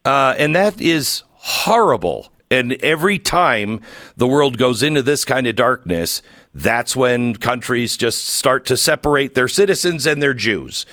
uh, 0.04 0.36
and 0.38 0.54
that 0.54 0.80
is 0.80 1.24
horrible. 1.32 2.32
And 2.52 2.74
every 2.74 3.18
time 3.18 3.80
the 4.16 4.28
world 4.28 4.58
goes 4.58 4.80
into 4.80 5.02
this 5.02 5.24
kind 5.24 5.48
of 5.48 5.56
darkness, 5.56 6.22
that's 6.54 6.94
when 6.94 7.34
countries 7.34 7.96
just 7.96 8.26
start 8.26 8.64
to 8.66 8.76
separate 8.76 9.34
their 9.34 9.48
citizens 9.48 10.06
and 10.06 10.22
their 10.22 10.34
Jews. 10.34 10.86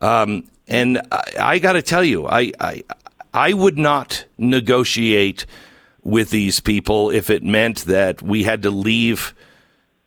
Um, 0.00 0.44
and 0.68 1.02
I, 1.12 1.32
I 1.38 1.58
got 1.58 1.74
to 1.74 1.82
tell 1.82 2.04
you, 2.04 2.28
I, 2.28 2.52
I 2.58 2.82
I 3.34 3.52
would 3.52 3.76
not 3.76 4.24
negotiate 4.38 5.44
with 6.02 6.30
these 6.30 6.60
people 6.60 7.10
if 7.10 7.28
it 7.28 7.42
meant 7.42 7.84
that 7.84 8.22
we 8.22 8.44
had 8.44 8.62
to 8.62 8.70
leave 8.70 9.34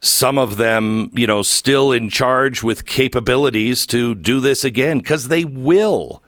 some 0.03 0.37
of 0.37 0.57
them, 0.57 1.09
you 1.13 1.25
know, 1.25 1.41
still 1.41 1.91
in 1.93 2.09
charge 2.09 2.61
with 2.61 2.85
capabilities 2.85 3.85
to 3.87 4.13
do 4.15 4.39
this 4.41 4.63
again, 4.65 4.97
because 4.99 5.29
they 5.29 5.45
will. 5.45 6.21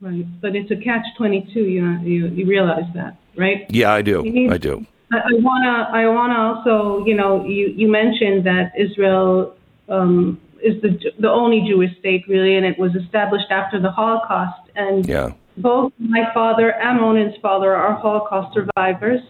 Right, 0.00 0.24
but 0.40 0.54
it's 0.56 0.70
a 0.70 0.76
catch 0.76 1.04
twenty 1.18 1.46
two. 1.52 1.64
You 1.64 1.98
you 2.00 2.28
you 2.28 2.46
realize 2.46 2.88
that, 2.94 3.16
right? 3.36 3.66
Yeah, 3.68 3.92
I 3.92 4.00
do. 4.02 4.22
need- 4.22 4.50
I 4.52 4.56
do. 4.58 4.86
I, 5.12 5.16
I 5.18 5.32
wanna 5.40 5.88
I 5.92 6.06
wanna 6.06 6.38
also 6.54 7.04
you 7.04 7.14
know 7.14 7.44
you 7.44 7.66
you 7.76 7.88
mentioned 7.90 8.46
that 8.46 8.72
Israel 8.78 9.54
um, 9.88 10.40
is 10.62 10.80
the 10.82 10.98
the 11.18 11.28
only 11.28 11.60
Jewish 11.68 11.92
state 11.98 12.24
really, 12.28 12.56
and 12.56 12.64
it 12.64 12.78
was 12.78 12.94
established 12.94 13.50
after 13.50 13.78
the 13.80 13.90
Holocaust. 13.90 14.70
And 14.76 15.04
Yeah. 15.06 15.32
both 15.58 15.92
my 15.98 16.32
father 16.32 16.70
and 16.74 17.00
Ronen's 17.00 17.36
father 17.42 17.74
are 17.74 17.92
Holocaust 17.94 18.54
survivors. 18.54 19.20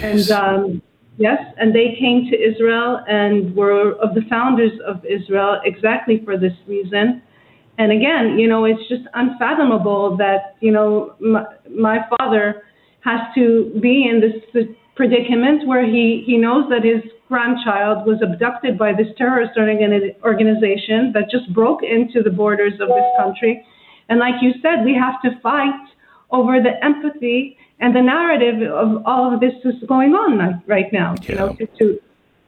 And 0.00 0.30
um, 0.30 0.82
yes, 1.20 1.38
and 1.58 1.74
they 1.74 1.94
came 2.00 2.28
to 2.30 2.36
Israel 2.36 3.04
and 3.06 3.54
were 3.54 3.92
of 4.00 4.14
the 4.14 4.22
founders 4.28 4.72
of 4.84 5.04
Israel 5.04 5.60
exactly 5.64 6.22
for 6.24 6.36
this 6.36 6.54
reason. 6.66 7.22
And 7.78 7.92
again, 7.92 8.38
you 8.38 8.48
know, 8.48 8.64
it's 8.64 8.88
just 8.88 9.04
unfathomable 9.14 10.16
that 10.16 10.56
you 10.60 10.72
know 10.72 11.14
my, 11.20 11.44
my 11.70 11.98
father 12.10 12.62
has 13.00 13.20
to 13.36 13.70
be 13.80 14.08
in 14.10 14.20
this 14.20 14.66
predicament 14.96 15.66
where 15.68 15.84
he 15.84 16.24
he 16.26 16.36
knows 16.36 16.68
that 16.70 16.84
his 16.84 17.02
grandchild 17.28 18.06
was 18.06 18.18
abducted 18.22 18.76
by 18.76 18.92
this 18.92 19.06
terrorist 19.16 19.52
organization 20.24 21.12
that 21.14 21.30
just 21.30 21.52
broke 21.54 21.82
into 21.82 22.22
the 22.22 22.30
borders 22.30 22.74
of 22.80 22.88
this 22.88 23.10
country. 23.16 23.64
And 24.08 24.18
like 24.18 24.42
you 24.42 24.52
said, 24.60 24.84
we 24.84 24.94
have 24.94 25.22
to 25.22 25.40
fight 25.40 25.86
over 26.32 26.60
the 26.60 26.74
empathy 26.84 27.56
and 27.80 27.96
the 27.96 28.02
narrative 28.02 28.62
of 28.70 29.02
all 29.06 29.32
of 29.32 29.40
this 29.40 29.54
is 29.64 29.74
going 29.88 30.12
on 30.14 30.38
right, 30.38 30.54
right 30.66 30.92
now. 30.92 31.14
You 31.22 31.34
know, 31.34 31.54
to, 31.54 31.66
to 31.78 32.00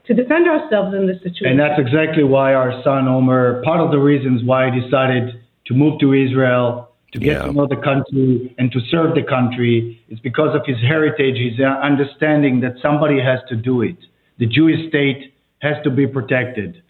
to 0.07 0.15
defend 0.15 0.49
ourselves 0.49 0.95
in 0.95 1.07
this 1.07 1.19
situation. 1.23 1.47
And 1.47 1.61
that's 1.61 1.81
exactly 1.81 2.25
why 2.25 2.55
our 2.55 2.83
son 2.83 3.07
Omer, 3.07 3.63
part 3.63 3.81
of 3.81 3.93
the 3.93 3.99
reasons 3.99 4.43
why 4.45 4.71
he 4.71 4.81
decided 4.81 5.41
to 5.67 5.75
move 5.75 6.01
to 6.01 6.13
Israel, 6.13 6.91
to 7.13 7.19
get 7.21 7.33
Yeah. 7.33 7.43
to 7.47 7.53
know 7.53 7.67
the 7.67 7.77
country 7.77 8.53
and 8.59 8.73
to 8.73 8.81
serve 8.91 9.15
the 9.15 9.23
country, 9.23 10.01
is 10.09 10.19
because 10.19 10.57
of 10.57 10.67
his 10.67 10.79
heritage, 10.81 11.37
his 11.37 11.61
uh, 11.61 11.69
understanding 11.91 12.61
that 12.61 12.75
somebody 12.83 13.21
has 13.21 13.39
to 13.49 13.55
do 13.55 13.83
it. 13.83 13.97
The 14.39 14.47
Jewish 14.47 14.89
state 14.89 15.35
has 15.61 15.77
to 15.85 15.91
be 15.91 16.07
protected. 16.07 16.83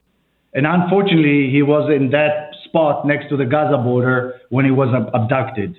And 0.55 0.67
unfortunately, 0.67 1.51
he 1.51 1.63
was 1.63 1.91
in 1.91 2.11
that 2.11 2.55
spot 2.65 3.07
next 3.07 3.29
to 3.29 3.37
the 3.37 3.45
Gaza 3.45 3.77
border 3.77 4.41
when 4.49 4.65
he 4.65 4.71
was 4.71 4.89
abducted. 5.13 5.77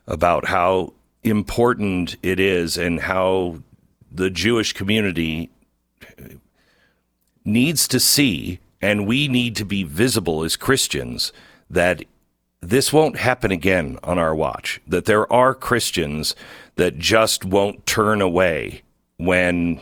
about 0.08 0.46
how 0.48 0.94
important 1.24 2.16
it 2.24 2.40
is 2.40 2.78
and 2.78 3.02
how 3.02 3.60
the 4.12 4.30
Jewish 4.30 4.74
community 4.74 5.50
needs 7.44 7.88
to 7.90 8.00
see, 8.00 8.60
and 8.82 9.08
we 9.08 9.28
need 9.28 9.56
to 9.58 9.66
be 9.66 9.84
visible 9.84 10.44
as 10.44 10.56
Christians, 10.56 11.32
that 11.70 12.04
this 12.62 12.94
won't 12.94 13.18
happen 13.18 13.52
again 13.52 13.98
on 14.04 14.18
our 14.18 14.36
watch. 14.36 14.82
That 14.88 15.06
there 15.06 15.32
are 15.32 15.54
Christians 15.54 16.36
that 16.76 16.98
just 16.98 17.44
won't 17.44 17.86
turn 17.86 18.22
away 18.22 18.84
when 19.18 19.80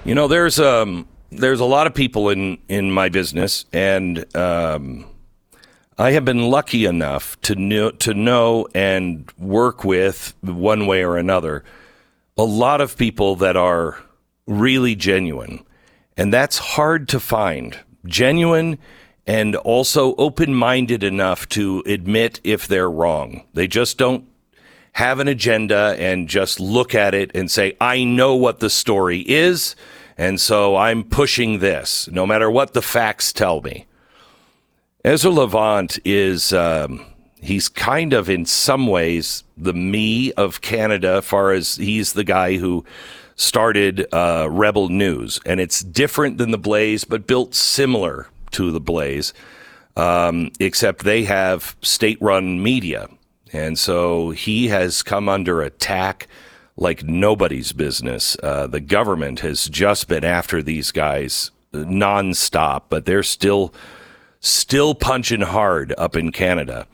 You 0.05 0.15
know, 0.15 0.29
there's 0.29 0.61
um, 0.61 1.09
there's 1.31 1.61
a 1.61 1.65
lot 1.65 1.87
of 1.87 1.95
people 1.95 2.29
in 2.29 2.59
in 2.69 2.91
my 2.91 3.09
business, 3.09 3.65
and 3.73 4.37
um, 4.37 5.07
I 5.97 6.11
have 6.13 6.25
been 6.25 6.51
lucky 6.51 6.87
enough 6.87 7.41
to 7.43 7.55
know 7.55 7.91
to 7.91 8.15
know 8.15 8.67
and 8.75 9.31
work 9.39 9.85
with 9.85 10.35
one 10.41 10.87
way 10.87 11.05
or 11.05 11.17
another 11.17 11.63
a 12.37 12.43
lot 12.43 12.81
of 12.81 12.97
people 12.97 13.37
that 13.37 13.57
are 13.57 13.97
really 14.47 14.97
genuine, 14.97 15.65
and 16.17 16.33
that's 16.33 16.59
hard 16.59 17.09
to 17.09 17.21
find. 17.21 17.79
Genuine 18.07 18.79
and 19.25 19.55
also 19.57 20.17
open 20.17 20.53
minded 20.53 21.05
enough 21.05 21.49
to 21.51 21.83
admit 21.87 22.41
if 22.43 22.67
they're 22.67 22.91
wrong. 22.91 23.45
They 23.55 23.69
just 23.69 23.97
don't 23.97 24.27
have 24.95 25.21
an 25.21 25.29
agenda 25.29 25.95
and 25.99 26.29
just 26.29 26.59
look 26.59 26.95
at 26.95 27.15
it 27.15 27.31
and 27.35 27.49
say, 27.49 27.77
I 27.81 28.03
know 28.03 28.35
what 28.35 28.59
the 28.59 28.69
story 28.69 29.21
is, 29.21 29.77
and 30.19 30.41
so 30.41 30.75
I'm 30.75 31.05
pushing 31.05 31.61
this, 31.61 32.09
no 32.11 32.27
matter 32.27 32.51
what 32.51 32.75
the 32.75 32.83
facts 32.83 33.33
tell 33.33 33.61
me. 33.61 33.87
Ezra 35.05 35.31
Levant 35.31 35.99
is, 36.07 36.55
um, 36.55 37.05
he's 37.43 37.69
kind 37.69 38.15
of 38.15 38.31
in 38.31 38.47
some 38.47 38.87
ways 38.87 39.45
the 39.55 39.75
me 39.75 40.33
of 40.33 40.63
Canada, 40.63 41.21
far 41.21 41.53
as 41.53 41.77
he's 41.77 42.15
the 42.15 42.25
guy 42.25 42.57
who 42.57 42.87
started 43.37 44.07
uh, 44.15 44.49
Rebel 44.51 44.89
News. 44.89 45.41
And 45.45 45.61
it's 45.61 45.81
different 45.81 46.39
than 46.39 46.53
the 46.53 46.59
Blaze, 46.59 47.05
but 47.05 47.27
built 47.27 47.55
similar 47.55 48.29
to 48.53 48.71
the 48.71 48.81
Blaze, 48.81 49.35
um, 49.95 50.51
except 50.59 51.05
they 51.05 51.25
have 51.25 51.77
state 51.83 52.17
run 52.23 52.63
media. 52.63 53.09
And 53.53 53.79
so 53.79 54.31
he 54.31 54.69
has 54.69 55.03
come 55.03 55.29
under 55.29 55.61
attack 55.61 56.29
like 56.79 57.05
nobody's 57.05 57.75
business. 57.75 58.39
Uh, 58.43 58.69
the 58.69 58.81
government 58.81 59.41
has 59.41 59.69
just 59.69 60.09
been 60.09 60.25
after 60.25 60.63
these 60.63 60.93
guys 60.93 61.51
nonstop, 61.75 62.85
but 62.89 63.05
they're 63.05 63.23
still 63.23 63.75
still 64.45 64.95
punching 64.95 65.41
hard 65.41 65.95
up 65.97 66.17
in 66.17 66.31
Canada. 66.31 66.87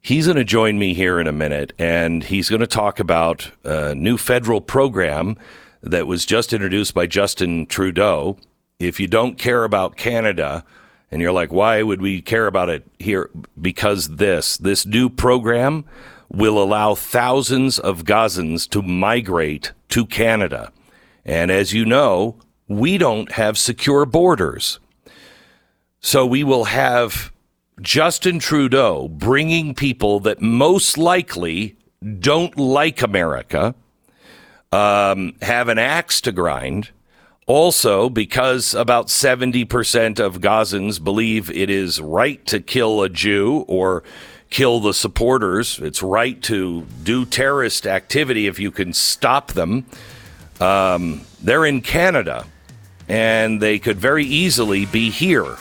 He's 0.00 0.26
going 0.26 0.36
to 0.36 0.44
join 0.44 0.78
me 0.78 0.94
here 0.94 1.20
in 1.20 1.26
a 1.26 1.32
minute, 1.32 1.72
and 1.78 2.24
he's 2.24 2.48
going 2.48 2.60
to 2.60 2.66
talk 2.66 2.98
about 2.98 3.50
a 3.64 3.94
new 3.94 4.16
federal 4.16 4.60
program 4.60 5.36
that 5.82 6.06
was 6.06 6.24
just 6.24 6.52
introduced 6.52 6.94
by 6.94 7.06
Justin 7.06 7.66
Trudeau. 7.66 8.38
If 8.78 8.98
you 8.98 9.08
don't 9.08 9.36
care 9.36 9.64
about 9.64 9.96
Canada, 9.96 10.64
and 11.10 11.20
you're 11.20 11.32
like, 11.32 11.52
why 11.52 11.82
would 11.82 12.00
we 12.00 12.22
care 12.22 12.46
about 12.46 12.70
it 12.70 12.86
here? 12.98 13.30
Because 13.60 14.16
this, 14.16 14.56
this 14.56 14.86
new 14.86 15.10
program 15.10 15.84
will 16.28 16.62
allow 16.62 16.94
thousands 16.94 17.78
of 17.78 18.04
Gazans 18.04 18.68
to 18.70 18.80
migrate 18.82 19.72
to 19.90 20.06
Canada. 20.06 20.72
And 21.24 21.50
as 21.50 21.72
you 21.72 21.84
know, 21.84 22.36
we 22.68 22.96
don't 22.96 23.32
have 23.32 23.58
secure 23.58 24.06
borders. 24.06 24.80
So 26.06 26.24
we 26.24 26.44
will 26.44 26.66
have 26.66 27.32
Justin 27.80 28.38
Trudeau 28.38 29.08
bringing 29.08 29.74
people 29.74 30.20
that 30.20 30.40
most 30.40 30.96
likely 30.96 31.74
don't 32.20 32.56
like 32.56 33.02
America, 33.02 33.74
um, 34.70 35.34
have 35.42 35.68
an 35.68 35.80
axe 35.80 36.20
to 36.20 36.30
grind. 36.30 36.90
Also, 37.48 38.08
because 38.08 38.72
about 38.72 39.08
70% 39.08 40.20
of 40.20 40.40
Gazans 40.40 41.02
believe 41.02 41.50
it 41.50 41.70
is 41.70 42.00
right 42.00 42.46
to 42.46 42.60
kill 42.60 43.02
a 43.02 43.08
Jew 43.08 43.64
or 43.66 44.04
kill 44.48 44.78
the 44.78 44.94
supporters, 44.94 45.80
it's 45.80 46.04
right 46.04 46.40
to 46.42 46.86
do 47.02 47.24
terrorist 47.24 47.84
activity 47.84 48.46
if 48.46 48.60
you 48.60 48.70
can 48.70 48.92
stop 48.92 49.54
them. 49.54 49.84
Um, 50.60 51.22
they're 51.42 51.66
in 51.66 51.80
Canada 51.80 52.46
and 53.08 53.60
they 53.60 53.80
could 53.80 53.96
very 53.96 54.24
easily 54.24 54.86
be 54.86 55.10
here. 55.10 55.56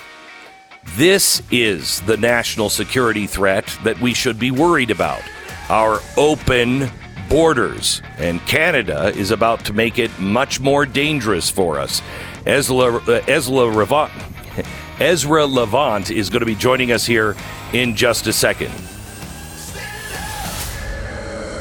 This 0.94 1.42
is 1.52 2.02
the 2.02 2.18
national 2.18 2.70
security 2.70 3.28
threat 3.28 3.66
that 3.84 4.00
we 4.00 4.14
should 4.14 4.40
be 4.40 4.52
worried 4.52 4.92
about. 4.92 5.22
Our 5.70 6.00
open 6.16 6.90
borders. 7.28 8.02
And 8.18 8.40
Canada 8.48 9.08
is 9.16 9.32
about 9.32 9.66
to 9.66 9.74
make 9.74 10.00
it 10.00 10.18
much 10.20 10.60
more 10.60 10.86
dangerous 10.86 11.50
for 11.50 11.80
us. 11.80 12.02
Ezra, 12.46 12.96
uh, 12.96 13.22
Ezra, 13.28 13.66
Levant, 13.66 14.12
Ezra 15.00 15.46
Levant 15.46 16.12
is 16.12 16.30
going 16.30 16.42
to 16.42 16.46
be 16.46 16.56
joining 16.56 16.92
us 16.92 17.06
here 17.06 17.36
in 17.74 17.96
just 17.96 18.28
a 18.28 18.34
second. 18.34 18.72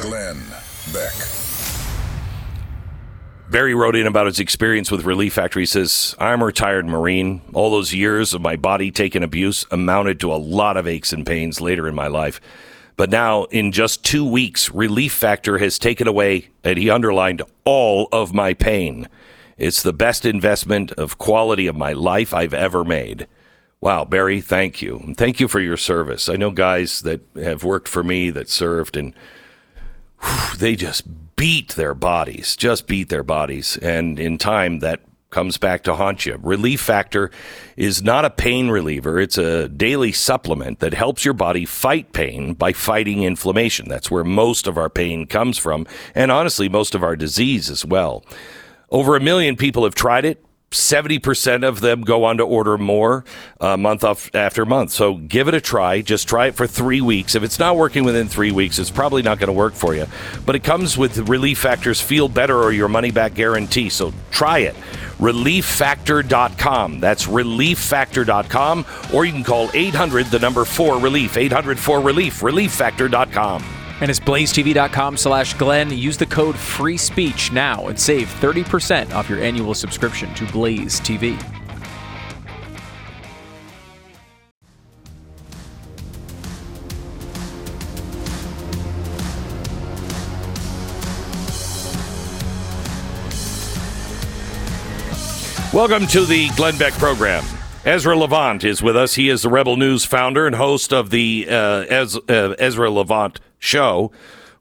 Glenn 0.03 0.41
Beck. 0.93 1.34
Barry 3.55 3.73
wrote 3.73 3.95
in 3.95 4.09
about 4.09 4.27
his 4.27 4.41
experience 4.41 4.91
with 4.91 5.05
Relief 5.05 5.35
Factor. 5.35 5.61
He 5.61 5.67
says, 5.67 6.17
I'm 6.19 6.43
a 6.43 6.47
retired 6.47 6.87
Marine. 6.87 7.41
All 7.53 7.71
those 7.71 7.95
years 7.95 8.35
of 8.35 8.41
my 8.41 8.57
body 8.57 8.91
taking 8.91 9.23
abuse 9.23 9.65
amounted 9.71 10.19
to 10.19 10.33
a 10.33 10.35
lot 10.35 10.77
of 10.77 10.89
aches 10.89 11.13
and 11.13 11.25
pains 11.25 11.61
later 11.61 11.87
in 11.87 11.95
my 11.95 12.09
life. 12.09 12.41
But 12.97 13.11
now, 13.11 13.45
in 13.45 13.71
just 13.71 14.05
two 14.05 14.29
weeks, 14.29 14.73
Relief 14.73 15.13
Factor 15.13 15.59
has 15.59 15.79
taken 15.79 16.09
away, 16.09 16.49
and 16.65 16.77
he 16.77 16.91
underlined, 16.91 17.43
all 17.65 18.09
of 18.11 18.35
my 18.35 18.55
pain. 18.55 19.09
It's 19.57 19.85
the 19.85 19.93
best 19.93 20.25
investment 20.25 20.91
of 20.91 21.19
quality 21.19 21.69
of 21.69 21.77
my 21.77 21.93
life 21.93 22.35
I've 22.35 22.55
ever 22.55 22.83
made. 22.83 23.29
Wow, 23.81 24.05
Barry, 24.05 24.41
thank 24.41 24.83
you. 24.83 25.15
Thank 25.17 25.39
you 25.39 25.47
for 25.47 25.61
your 25.61 25.77
service. 25.77 26.29
I 26.29 26.35
know 26.35 26.51
guys 26.51 27.03
that 27.03 27.21
have 27.37 27.63
worked 27.63 27.87
for 27.87 28.03
me 28.03 28.31
that 28.31 28.51
served, 28.51 28.97
and 28.97 29.15
whew, 30.21 30.57
they 30.59 30.75
just 30.75 31.05
beat 31.45 31.75
their 31.75 31.93
bodies, 31.93 32.57
just 32.57 32.87
beat 32.87 33.11
their 33.11 33.23
bodies. 33.23 33.77
And 33.83 34.19
in 34.19 34.39
time, 34.39 34.79
that 34.79 35.01
comes 35.29 35.59
back 35.59 35.83
to 35.83 35.95
haunt 35.95 36.25
you. 36.25 36.39
Relief 36.43 36.81
Factor 36.81 37.31
is 37.77 38.03
not 38.03 38.25
a 38.25 38.31
pain 38.31 38.71
reliever. 38.71 39.21
It's 39.21 39.37
a 39.37 39.69
daily 39.69 40.11
supplement 40.11 40.79
that 40.79 40.95
helps 40.95 41.23
your 41.23 41.35
body 41.35 41.67
fight 41.67 42.15
pain 42.15 42.55
by 42.55 42.73
fighting 42.73 43.25
inflammation. 43.25 43.91
That's 43.91 44.11
where 44.11 44.25
most 44.25 44.67
of 44.67 44.79
our 44.79 44.89
pain 44.89 45.27
comes 45.27 45.59
from. 45.59 45.87
And 46.15 46.33
honestly, 46.33 46.71
most 46.71 46.95
of 46.95 47.03
our 47.03 47.15
disease 47.15 47.69
as 47.69 47.85
well. 47.85 48.25
Over 48.89 49.15
a 49.15 49.21
million 49.21 49.55
people 49.55 49.85
have 49.85 49.95
tried 49.95 50.25
it. 50.25 50.43
70% 50.75 51.67
of 51.67 51.81
them 51.81 52.03
go 52.03 52.25
on 52.25 52.37
to 52.39 52.43
order 52.45 52.77
more 52.77 53.25
uh, 53.61 53.77
month 53.77 54.05
after 54.35 54.67
month. 54.67 54.91
So 54.91 55.15
give 55.15 55.49
it 55.49 55.55
a 55.55 55.61
try. 55.61 56.03
Just 56.03 56.29
try 56.29 56.49
it 56.49 56.55
for 56.55 56.67
three 56.67 57.01
weeks. 57.01 57.35
If 57.35 57.43
it's 57.43 57.59
not 57.59 57.77
working 57.77 58.05
within 58.05 58.29
three 58.29 58.53
weeks, 58.53 58.79
it's 58.79 58.91
probably 58.91 59.23
not 59.23 59.39
going 59.39 59.49
to 59.49 59.53
work 59.53 59.75
for 59.75 59.95
you. 59.95 60.07
But 60.45 60.57
it 60.57 60.65
comes 60.65 60.99
with 60.99 61.29
Relief 61.29 61.59
Factor's 61.59 62.01
Feel 62.01 62.29
Better 62.29 62.59
or 62.59 62.73
Your 62.73 62.89
Money 62.89 63.11
Back 63.11 63.35
guarantee. 63.35 63.89
So 63.89 64.13
try 64.31 64.59
it. 64.61 64.75
ReliefFactor.com. 65.19 67.01
That's 67.01 67.27
ReliefFactor.com. 67.27 68.87
Or 69.13 69.25
you 69.25 69.33
can 69.33 69.45
call 69.45 69.71
800 69.73 70.27
the 70.27 70.39
number 70.39 70.65
4 70.65 70.99
Relief. 70.99 71.37
800 71.37 71.79
4 71.79 72.01
Relief. 72.01 72.41
ReliefFactor.com. 72.41 73.84
And 74.01 74.11
it's 74.11 74.21
blazetv.com 74.21 75.17
slash 75.17 75.55
Glenn. 75.55 75.91
Use 75.91 76.17
the 76.17 76.27
code 76.27 76.57
free 76.57 76.97
speech 76.97 77.53
now 77.53 77.87
and 77.87 77.99
save 77.99 78.29
30% 78.41 79.13
off 79.15 79.29
your 79.29 79.41
annual 79.41 79.75
subscription 79.75 80.33
to 80.35 80.47
Blaze 80.53 81.01
TV. 81.01 81.41
Welcome 95.75 96.07
to 96.07 96.25
the 96.25 96.51
Glenn 96.51 96.79
Beck 96.79 96.93
program. 96.93 97.43
Ezra 97.85 98.17
Levant 98.17 98.65
is 98.65 98.83
with 98.83 98.97
us. 98.97 99.17
He 99.17 99.29
is 99.29 99.43
the 99.43 99.51
Rebel 99.51 99.77
News 99.77 100.07
founder 100.07 100.47
and 100.47 100.57
host 100.57 100.91
of 100.91 101.11
the 101.11 101.47
uh, 101.51 101.85
Ez- 101.91 102.17
uh, 102.17 102.55
Ezra 102.59 102.91
Levant 102.91 103.41
Show, 103.59 104.11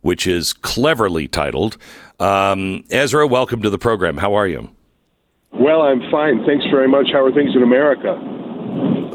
which 0.02 0.28
is 0.28 0.52
cleverly 0.52 1.30
titled. 1.30 1.78
Um, 2.20 2.84
Ezra, 2.90 3.26
welcome 3.26 3.62
to 3.62 3.70
the 3.70 3.78
program. 3.78 4.18
How 4.18 4.34
are 4.34 4.48
you? 4.48 4.72
Well, 5.54 5.84
I'm 5.84 6.02
fine. 6.12 6.46
Thanks 6.46 6.66
very 6.70 6.90
much. 6.90 7.08
How 7.14 7.24
are 7.24 7.32
things 7.32 7.56
in 7.56 7.64
America? 7.64 8.12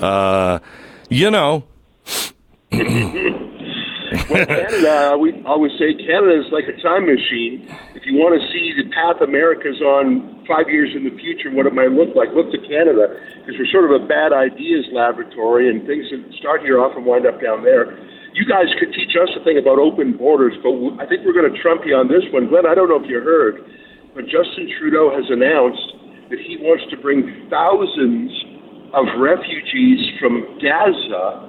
Uh, 0.00 0.58
you 1.10 1.30
know. 1.30 1.64
well, 4.30 4.46
Canada, 4.46 5.16
we 5.18 5.42
always 5.44 5.72
say 5.78 5.92
Canada 5.94 6.40
is 6.40 6.48
like 6.52 6.64
a 6.68 6.76
time 6.80 7.06
machine. 7.06 7.68
If 7.94 8.06
you 8.06 8.16
want 8.16 8.40
to 8.40 8.42
see 8.52 8.72
the 8.76 8.88
path 8.90 9.20
America's 9.20 9.80
on 9.80 10.44
five 10.48 10.68
years 10.68 10.96
in 10.96 11.04
the 11.04 11.14
future, 11.20 11.52
what 11.52 11.66
it 11.66 11.74
might 11.74 11.92
look 11.92 12.16
like, 12.16 12.32
look 12.32 12.50
to 12.52 12.60
Canada, 12.64 13.12
because 13.40 13.56
we're 13.58 13.72
sort 13.72 13.84
of 13.88 13.92
a 13.92 14.04
bad 14.06 14.32
ideas 14.32 14.86
laboratory, 14.92 15.68
and 15.68 15.84
things 15.86 16.08
that 16.08 16.20
start 16.40 16.62
here 16.62 16.80
often 16.80 17.04
wind 17.04 17.26
up 17.26 17.40
down 17.40 17.64
there. 17.64 17.96
you 18.34 18.46
guys 18.46 18.70
could 18.78 18.94
teach 18.94 19.16
us 19.18 19.28
a 19.34 19.42
thing 19.42 19.58
about 19.58 19.78
open 19.78 20.16
borders, 20.16 20.54
but 20.62 20.70
I 21.02 21.08
think 21.08 21.26
we're 21.26 21.34
going 21.34 21.50
to 21.50 21.58
trump 21.60 21.82
you 21.84 21.96
on 21.96 22.08
this 22.08 22.22
one. 22.30 22.48
Glenn, 22.48 22.66
I 22.66 22.74
don't 22.74 22.88
know 22.88 23.02
if 23.02 23.08
you 23.10 23.20
heard, 23.20 23.64
but 24.14 24.24
Justin 24.30 24.70
Trudeau 24.78 25.10
has 25.10 25.26
announced 25.26 26.30
that 26.30 26.38
he 26.38 26.56
wants 26.60 26.84
to 26.92 26.96
bring 27.00 27.48
thousands 27.50 28.30
of 28.94 29.04
refugees 29.18 30.00
from 30.20 30.44
Gaza 30.60 31.48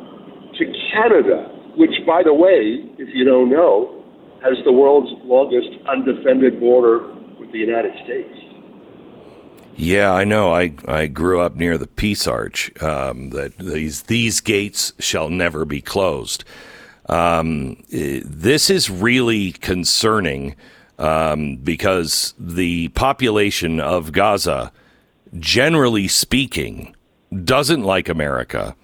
to 0.57 0.63
Canada, 0.91 1.51
which, 1.77 2.05
by 2.05 2.23
the 2.23 2.33
way, 2.33 2.83
if 2.97 3.09
you 3.13 3.25
don't 3.25 3.49
know, 3.49 4.03
has 4.43 4.57
the 4.65 4.71
world's 4.71 5.11
longest 5.23 5.69
undefended 5.87 6.59
border 6.59 7.13
with 7.39 7.51
the 7.51 7.59
United 7.59 7.93
States. 8.05 8.35
Yeah, 9.75 10.11
I 10.11 10.25
know. 10.25 10.53
I, 10.53 10.73
I 10.87 11.07
grew 11.07 11.39
up 11.39 11.55
near 11.55 11.77
the 11.77 11.87
Peace 11.87 12.27
Arch. 12.27 12.69
Um, 12.83 13.29
that 13.29 13.57
these 13.57 14.03
these 14.03 14.41
gates 14.41 14.91
shall 14.99 15.29
never 15.29 15.63
be 15.63 15.81
closed. 15.81 16.43
Um, 17.07 17.81
this 17.89 18.69
is 18.69 18.89
really 18.89 19.53
concerning 19.53 20.55
um, 20.99 21.55
because 21.55 22.33
the 22.37 22.89
population 22.89 23.79
of 23.79 24.11
Gaza, 24.11 24.71
generally 25.39 26.07
speaking, 26.09 26.93
doesn't 27.43 27.83
like 27.83 28.09
America, 28.09 28.75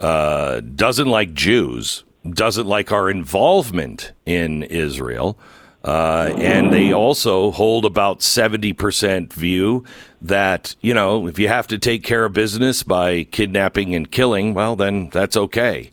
uh, 0.00 0.60
doesn't 0.60 1.08
like 1.08 1.32
Jews, 1.32 2.04
doesn't 2.28 2.66
like 2.66 2.92
our 2.92 3.10
involvement 3.10 4.12
in 4.26 4.62
Israel. 4.64 5.38
Uh, 5.84 6.32
and 6.38 6.72
they 6.72 6.92
also 6.92 7.50
hold 7.50 7.84
about 7.84 8.20
70% 8.20 9.32
view 9.32 9.84
that, 10.20 10.76
you 10.80 10.94
know, 10.94 11.26
if 11.26 11.40
you 11.40 11.48
have 11.48 11.66
to 11.68 11.78
take 11.78 12.04
care 12.04 12.24
of 12.24 12.32
business 12.32 12.84
by 12.84 13.24
kidnapping 13.24 13.94
and 13.94 14.10
killing, 14.10 14.54
well, 14.54 14.76
then 14.76 15.08
that's 15.10 15.36
okay. 15.36 15.90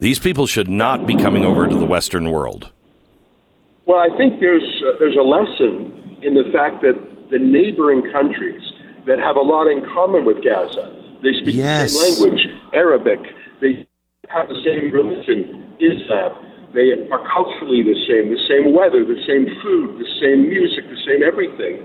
These 0.00 0.18
people 0.18 0.46
should 0.46 0.68
not 0.68 1.06
be 1.06 1.14
coming 1.14 1.44
over 1.44 1.68
to 1.68 1.74
the 1.74 1.84
Western 1.84 2.30
world. 2.30 2.70
Well, 3.84 3.98
I 3.98 4.16
think 4.16 4.40
there's, 4.40 4.82
uh, 4.86 4.98
there's 4.98 5.16
a 5.16 5.22
lesson 5.22 6.18
in 6.22 6.34
the 6.34 6.50
fact 6.52 6.82
that 6.82 6.94
the 7.30 7.38
neighboring 7.38 8.10
countries 8.10 8.62
that 9.06 9.18
have 9.18 9.36
a 9.36 9.40
lot 9.40 9.66
in 9.66 9.84
common 9.94 10.24
with 10.24 10.42
Gaza, 10.42 11.18
they 11.22 11.32
speak 11.40 11.56
yes. 11.56 11.92
the 11.92 11.98
same 11.98 12.22
language, 12.22 12.46
Arabic, 12.72 13.18
they 13.60 13.87
have 14.28 14.48
the 14.48 14.60
same 14.60 14.92
religion, 14.92 15.76
Islam. 15.80 16.48
They 16.76 16.92
are 17.08 17.24
culturally 17.32 17.80
the 17.80 17.96
same, 18.04 18.28
the 18.28 18.44
same 18.44 18.76
weather, 18.76 19.00
the 19.00 19.16
same 19.24 19.48
food, 19.64 19.96
the 19.96 20.10
same 20.20 20.52
music, 20.52 20.84
the 20.84 21.00
same 21.08 21.24
everything. 21.24 21.80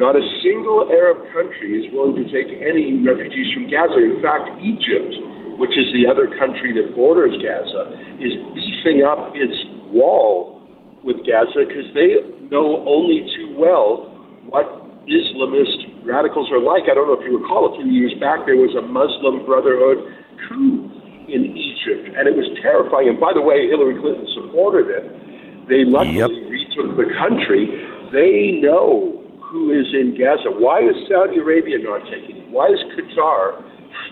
Not 0.00 0.16
a 0.16 0.24
single 0.40 0.88
Arab 0.88 1.28
country 1.36 1.76
is 1.76 1.92
willing 1.92 2.16
to 2.16 2.24
take 2.32 2.48
any 2.48 2.96
refugees 3.04 3.52
from 3.52 3.68
Gaza. 3.68 4.00
In 4.00 4.16
fact, 4.24 4.48
Egypt, 4.64 5.60
which 5.60 5.76
is 5.76 5.92
the 5.92 6.08
other 6.08 6.32
country 6.40 6.72
that 6.72 6.96
borders 6.96 7.36
Gaza, 7.36 7.92
is 8.16 8.32
beefing 8.56 9.04
up 9.04 9.36
its 9.36 9.56
wall 9.92 10.64
with 11.04 11.20
Gaza 11.28 11.68
because 11.68 11.88
they 11.92 12.24
know 12.48 12.80
only 12.88 13.28
too 13.36 13.60
well 13.60 14.08
what 14.48 14.64
Islamist 15.04 16.08
radicals 16.08 16.48
are 16.48 16.60
like. 16.64 16.88
I 16.88 16.96
don't 16.96 17.12
know 17.12 17.20
if 17.20 17.24
you 17.28 17.36
recall, 17.36 17.68
a 17.68 17.76
few 17.76 17.92
years 17.92 18.16
back 18.20 18.48
there 18.48 18.56
was 18.56 18.72
a 18.72 18.84
Muslim 18.84 19.44
Brotherhood 19.44 20.00
coup 20.48 20.97
in 21.28 21.52
Egypt, 21.52 22.16
and 22.16 22.26
it 22.26 22.34
was 22.34 22.48
terrifying. 22.60 23.08
And 23.12 23.20
by 23.20 23.32
the 23.36 23.44
way, 23.44 23.68
Hillary 23.68 24.00
Clinton 24.00 24.26
supported 24.34 24.88
it. 24.88 25.04
They 25.68 25.84
luckily 25.84 26.24
yep. 26.24 26.32
retook 26.48 26.96
the 26.96 27.08
country. 27.20 27.68
They 28.10 28.58
know 28.64 29.20
who 29.52 29.72
is 29.72 29.88
in 29.92 30.16
Gaza. 30.16 30.48
Why 30.48 30.80
is 30.80 30.96
Saudi 31.08 31.40
Arabia 31.40 31.80
not 31.80 32.04
taking 32.08 32.44
it? 32.44 32.48
Why 32.48 32.72
is 32.72 32.80
Qatar 32.96 33.60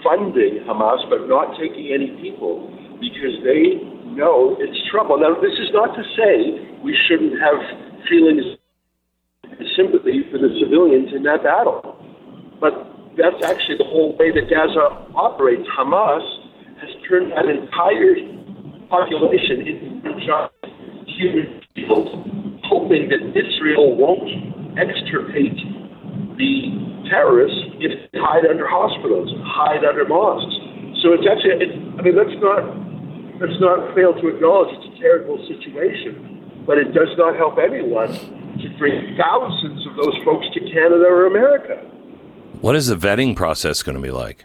funding 0.05 0.65
Hamas 0.69 1.01
but 1.09 1.29
not 1.29 1.57
taking 1.57 1.93
any 1.93 2.13
people? 2.21 2.69
Because 3.01 3.37
they 3.45 3.81
know 4.17 4.57
it's 4.61 4.77
trouble. 4.93 5.21
Now, 5.21 5.37
this 5.41 5.57
is 5.61 5.73
not 5.73 5.97
to 5.97 6.05
say 6.17 6.61
we 6.85 6.97
shouldn't 7.09 7.37
have 7.41 7.57
feelings 8.09 8.45
of 9.45 9.67
sympathy 9.77 10.25
for 10.33 10.39
the 10.39 10.53
civilians 10.61 11.13
in 11.13 11.25
that 11.25 11.45
battle. 11.45 11.97
But 12.61 12.73
that's 13.17 13.41
actually 13.45 13.81
the 13.81 13.89
whole 13.89 14.17
way 14.17 14.33
that 14.33 14.49
Gaza 14.49 15.09
operates. 15.17 15.69
Hamas 15.73 16.25
has 16.81 16.91
turned 17.09 17.33
that 17.33 17.47
entire 17.47 18.17
population 18.89 19.67
into 19.67 20.13
just 20.21 20.53
human 21.19 21.61
beings, 21.75 22.09
hoping 22.65 23.09
that 23.09 23.23
Israel 23.33 23.97
won't 23.97 24.79
extirpate 24.79 25.57
the 26.37 27.09
terrorists 27.09 27.59
if 27.81 28.11
they 28.13 28.19
hide 28.19 28.45
under 28.47 28.67
hospitals, 28.69 29.33
hide 29.45 29.85
under 29.85 30.05
mosques. 30.05 30.55
So 31.03 31.13
it's 31.13 31.25
actually, 31.25 31.65
it's, 31.65 31.77
I 31.99 32.03
mean, 32.03 32.17
let's 32.17 32.37
not 32.41 32.63
let's 33.41 33.61
not 33.61 33.95
fail 33.95 34.13
to 34.15 34.29
acknowledge 34.29 34.73
it's 34.77 34.97
a 34.97 35.01
terrible 35.01 35.39
situation, 35.47 36.65
but 36.67 36.79
it 36.79 36.93
does 36.93 37.13
not 37.17 37.37
help 37.37 37.59
anyone 37.59 38.09
to 38.09 38.69
bring 38.79 39.17
thousands 39.17 39.87
of 39.87 39.97
those 39.97 40.17
folks 40.25 40.47
to 40.55 40.61
Canada 40.61 41.05
or 41.05 41.27
America. 41.27 41.77
What 42.61 42.77
is 42.77 42.87
the 42.87 42.97
vetting 42.97 43.37
process 43.37 43.83
going 43.83 43.97
to 43.97 44.03
be 44.03 44.11
like? 44.11 44.45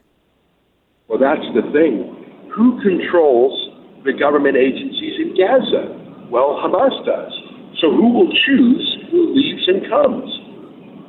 Well, 1.08 1.20
that's 1.20 1.44
the 1.56 1.64
thing. 1.72 2.21
Who 2.62 2.78
controls 2.78 3.58
the 4.06 4.14
government 4.14 4.54
agencies 4.54 5.18
in 5.18 5.34
Gaza? 5.34 6.30
Well, 6.30 6.62
Hamas 6.62 6.94
does. 7.10 7.34
So 7.82 7.90
who 7.90 8.14
will 8.14 8.30
choose 8.46 8.86
who 9.10 9.34
leaves 9.34 9.66
and 9.66 9.82
comes? 9.90 10.30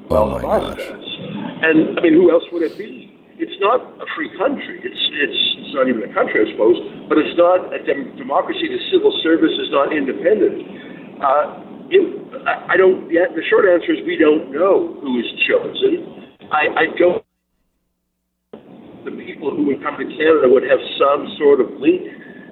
Well, 0.08 0.32
oh 0.32 0.40
Hamas 0.40 0.72
gosh. 0.72 0.80
does. 0.80 1.08
And 1.60 2.00
I 2.00 2.00
mean, 2.00 2.16
who 2.16 2.32
else 2.32 2.48
would 2.56 2.64
it 2.64 2.72
be? 2.80 3.12
It's 3.36 3.52
not 3.60 3.84
a 4.00 4.08
free 4.16 4.32
country. 4.40 4.80
It's 4.80 5.02
it's, 5.12 5.40
it's 5.60 5.74
not 5.76 5.92
even 5.92 6.08
a 6.08 6.12
country, 6.16 6.40
I 6.40 6.48
suppose. 6.56 6.80
But 7.12 7.20
it's 7.20 7.36
not 7.36 7.68
a 7.68 7.84
dem- 7.84 8.16
democracy. 8.16 8.72
The 8.72 8.80
civil 8.88 9.12
service 9.20 9.52
is 9.52 9.68
not 9.68 9.92
independent. 9.92 10.56
Uh, 11.20 11.44
it, 11.92 12.00
I, 12.48 12.72
I 12.72 12.74
don't. 12.80 13.12
Yet 13.12 13.36
the 13.36 13.44
short 13.52 13.68
answer 13.68 13.92
is 13.92 14.00
we 14.08 14.16
don't 14.16 14.56
know 14.56 14.96
who 15.04 15.20
is 15.20 15.28
chosen. 15.44 16.32
I, 16.48 16.72
I 16.80 16.84
don't 16.96 17.20
the 19.04 19.14
people 19.18 19.50
who 19.50 19.66
would 19.66 19.82
come 19.82 19.98
to 19.98 20.06
Canada 20.06 20.46
would 20.46 20.66
have 20.66 20.80
some 20.98 21.26
sort 21.38 21.58
of 21.58 21.70
link 21.82 22.06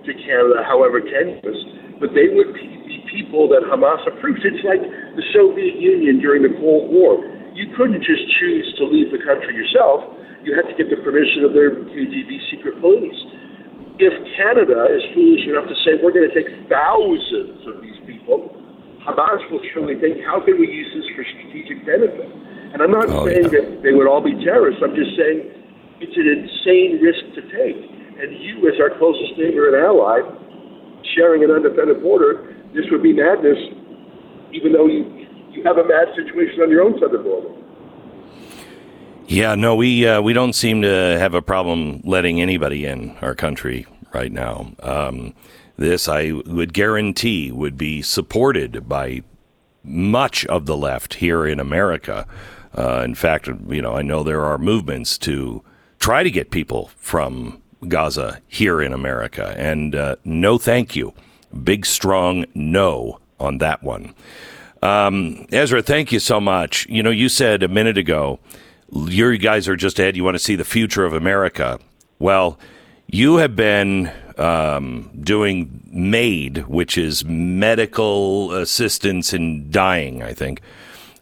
to 0.07 0.13
Canada, 0.27 0.67
however 0.67 0.99
tenuous, 0.99 1.61
but 2.03 2.11
they 2.17 2.33
would 2.33 2.55
be 2.55 2.81
people 3.11 3.51
that 3.51 3.67
Hamas 3.67 4.01
approves. 4.07 4.41
It's 4.47 4.63
like 4.63 4.81
the 4.81 5.27
Soviet 5.35 5.79
Union 5.79 6.23
during 6.23 6.43
the 6.47 6.55
Cold 6.59 6.91
War. 6.91 7.23
You 7.53 7.75
couldn't 7.77 8.01
just 8.03 8.23
choose 8.39 8.67
to 8.79 8.87
leave 8.87 9.11
the 9.11 9.21
country 9.23 9.55
yourself. 9.55 10.07
You 10.47 10.57
had 10.57 10.71
to 10.71 10.75
get 10.79 10.89
the 10.89 10.99
permission 11.03 11.45
of 11.45 11.53
their 11.53 11.75
KGB 11.91 12.31
secret 12.49 12.81
police. 12.81 13.19
If 14.01 14.15
Canada 14.39 14.89
is 14.89 15.05
foolish 15.13 15.45
enough 15.45 15.69
to 15.69 15.77
say 15.85 16.01
we're 16.01 16.15
going 16.15 16.25
to 16.25 16.33
take 16.33 16.49
thousands 16.73 17.61
of 17.69 17.85
these 17.85 18.01
people, 18.09 18.49
Hamas 19.05 19.45
will 19.53 19.61
surely 19.77 20.01
think, 20.01 20.25
how 20.25 20.41
can 20.41 20.57
we 20.57 20.71
use 20.71 20.89
this 20.97 21.05
for 21.13 21.21
strategic 21.37 21.85
benefit? 21.85 22.31
And 22.73 22.81
I'm 22.81 22.95
not 22.95 23.11
oh, 23.13 23.29
saying 23.29 23.53
yeah. 23.53 23.61
that 23.61 23.83
they 23.85 23.93
would 23.93 24.09
all 24.09 24.25
be 24.25 24.33
terrorists. 24.41 24.81
I'm 24.81 24.97
just 24.97 25.13
saying 25.19 25.60
it's 26.01 26.17
an 26.17 26.27
insane 26.27 27.01
risk 27.01 27.21
to 27.37 27.43
take. 27.53 27.77
And 28.21 28.33
you, 28.43 28.69
as 28.69 28.81
our 28.81 28.97
closest 28.99 29.39
neighbor 29.39 29.69
and 29.69 29.77
ally, 29.85 30.21
sharing 31.15 31.45
an 31.45 31.51
undefended 31.51 32.03
border, 32.03 32.57
this 32.75 32.85
would 32.91 33.03
be 33.03 33.13
madness, 33.13 33.59
even 34.53 34.73
though 34.73 34.87
you, 34.87 35.05
you 35.51 35.63
have 35.65 35.79
a 35.79 35.85
mad 35.85 36.09
situation 36.17 36.61
on 36.61 36.71
your 36.71 36.83
own 36.83 36.99
southern 37.01 37.23
border. 37.23 37.49
Yeah, 39.27 39.55
no, 39.55 39.77
we 39.77 40.09
uh, 40.09 40.21
we 40.21 40.33
don't 40.33 40.55
seem 40.55 40.83
to 40.83 40.89
have 40.89 41.35
a 41.35 41.43
problem 41.43 42.01
letting 42.05 42.43
anybody 42.43 42.85
in 42.85 43.17
our 43.23 43.37
country 43.37 43.87
right 44.13 44.33
now. 44.33 44.73
Um, 44.83 45.35
this, 45.77 46.09
I 46.09 46.33
would 46.33 46.73
guarantee, 46.73 47.53
would 47.53 47.79
be 47.79 48.03
supported 48.03 48.89
by 48.89 49.23
much 49.85 50.45
of 50.47 50.67
the 50.67 50.77
left 50.77 51.15
here 51.15 51.47
in 51.47 51.61
America. 51.61 52.27
Uh, 52.77 53.03
in 53.05 53.15
fact, 53.15 53.49
you 53.69 53.81
know, 53.81 53.95
I 53.95 54.03
know 54.03 54.23
there 54.23 54.45
are 54.45 54.59
movements 54.59 55.17
to 55.19 55.63
try 56.01 56.23
to 56.23 56.31
get 56.31 56.51
people 56.51 56.91
from 56.97 57.63
Gaza 57.87 58.41
here 58.49 58.83
in 58.83 58.93
America. 58.93 59.55
And 59.57 59.95
uh, 59.95 60.17
no, 60.25 60.59
thank 60.59 60.97
you. 60.97 61.15
Big, 61.63 61.87
strong 61.87 62.47
no 62.55 63.21
on 63.39 63.59
that 63.59 63.83
one. 63.83 64.15
Um, 64.83 65.47
Ezra, 65.53 65.83
thank 65.83 66.11
you 66.11 66.19
so 66.19 66.41
much. 66.41 66.87
You 66.89 67.03
know, 67.03 67.11
you 67.11 67.29
said 67.29 67.63
a 67.63 67.69
minute 67.69 67.99
ago, 67.99 68.41
you 68.91 69.37
guys 69.39 69.69
are 69.69 69.77
just 69.77 69.99
ahead. 69.99 70.17
You 70.17 70.25
want 70.25 70.37
to 70.37 70.43
see 70.43 70.57
the 70.57 70.65
future 70.65 71.05
of 71.05 71.13
America. 71.13 71.79
Well, 72.19 72.59
you 73.07 73.37
have 73.37 73.55
been 73.57 74.11
um, 74.39 75.11
doing 75.21 75.83
MAID, 75.93 76.67
which 76.67 76.97
is 76.97 77.25
medical 77.25 78.53
assistance 78.55 79.35
in 79.35 79.71
dying, 79.71 80.23
I 80.23 80.33
think, 80.33 80.63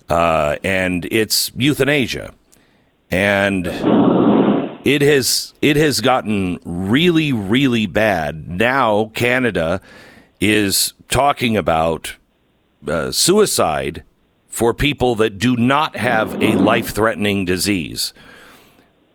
uh, 0.09 0.57
and 0.62 1.07
it's 1.11 1.51
euthanasia. 1.57 2.33
And 3.11 3.67
it 4.88 5.03
has 5.03 5.53
it 5.61 5.77
has 5.77 6.01
gotten 6.01 6.59
really 6.64 7.33
really 7.33 7.87
bad. 7.87 8.48
Now 8.48 9.11
Canada 9.14 9.81
is 10.40 10.94
talking 11.09 11.57
about 11.57 12.16
uh, 12.87 13.11
suicide 13.11 14.03
for 14.48 14.72
people 14.72 15.14
that 15.16 15.38
do 15.38 15.57
not 15.57 15.96
have 15.96 16.42
a 16.42 16.53
life 16.57 16.90
threatening 16.90 17.44
disease. 17.44 18.14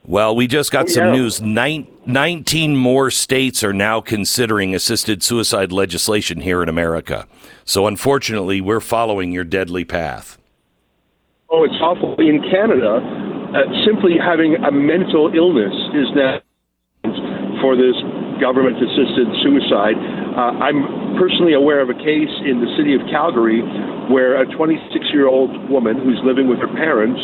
Well, 0.05 0.36
we 0.36 0.47
just 0.47 0.71
got 0.71 0.86
Oh, 0.86 0.89
some 0.89 1.05
yeah. 1.07 1.12
news. 1.13 1.41
Nine, 1.41 1.88
19 2.05 2.75
more 2.75 3.09
states 3.09 3.63
are 3.63 3.71
now 3.73 4.01
considering 4.01 4.75
assisted 4.75 5.23
suicide 5.23 5.71
legislation 5.71 6.41
here 6.41 6.62
in 6.62 6.67
America. 6.67 7.25
So, 7.63 7.88
unfortunately, 7.88 8.59
we're 8.59 8.81
following 8.81 9.31
your 9.31 9.45
deadly 9.45 9.86
path. 9.86 10.38
Oh, 11.49 11.63
it's 11.63 11.79
awful. 11.79 12.15
In 12.19 12.41
Canada, 12.51 12.99
uh, 13.53 13.69
simply 13.85 14.17
having 14.17 14.57
a 14.57 14.71
mental 14.71 15.29
illness 15.29 15.73
is 15.93 16.09
now 16.17 16.41
for 17.61 17.77
this 17.77 17.95
government 18.41 18.75
assisted 18.81 19.29
suicide. 19.45 19.95
Uh, 20.35 20.57
I'm 20.59 21.15
personally 21.15 21.53
aware 21.53 21.79
of 21.79 21.89
a 21.89 21.95
case 21.95 22.33
in 22.43 22.59
the 22.59 22.67
city 22.75 22.97
of 22.97 23.01
Calgary 23.07 23.61
where 24.11 24.41
a 24.41 24.45
26 24.49 24.81
year 25.13 25.27
old 25.27 25.53
woman 25.69 25.95
who's 26.01 26.19
living 26.25 26.49
with 26.49 26.59
her 26.59 26.71
parents 26.75 27.21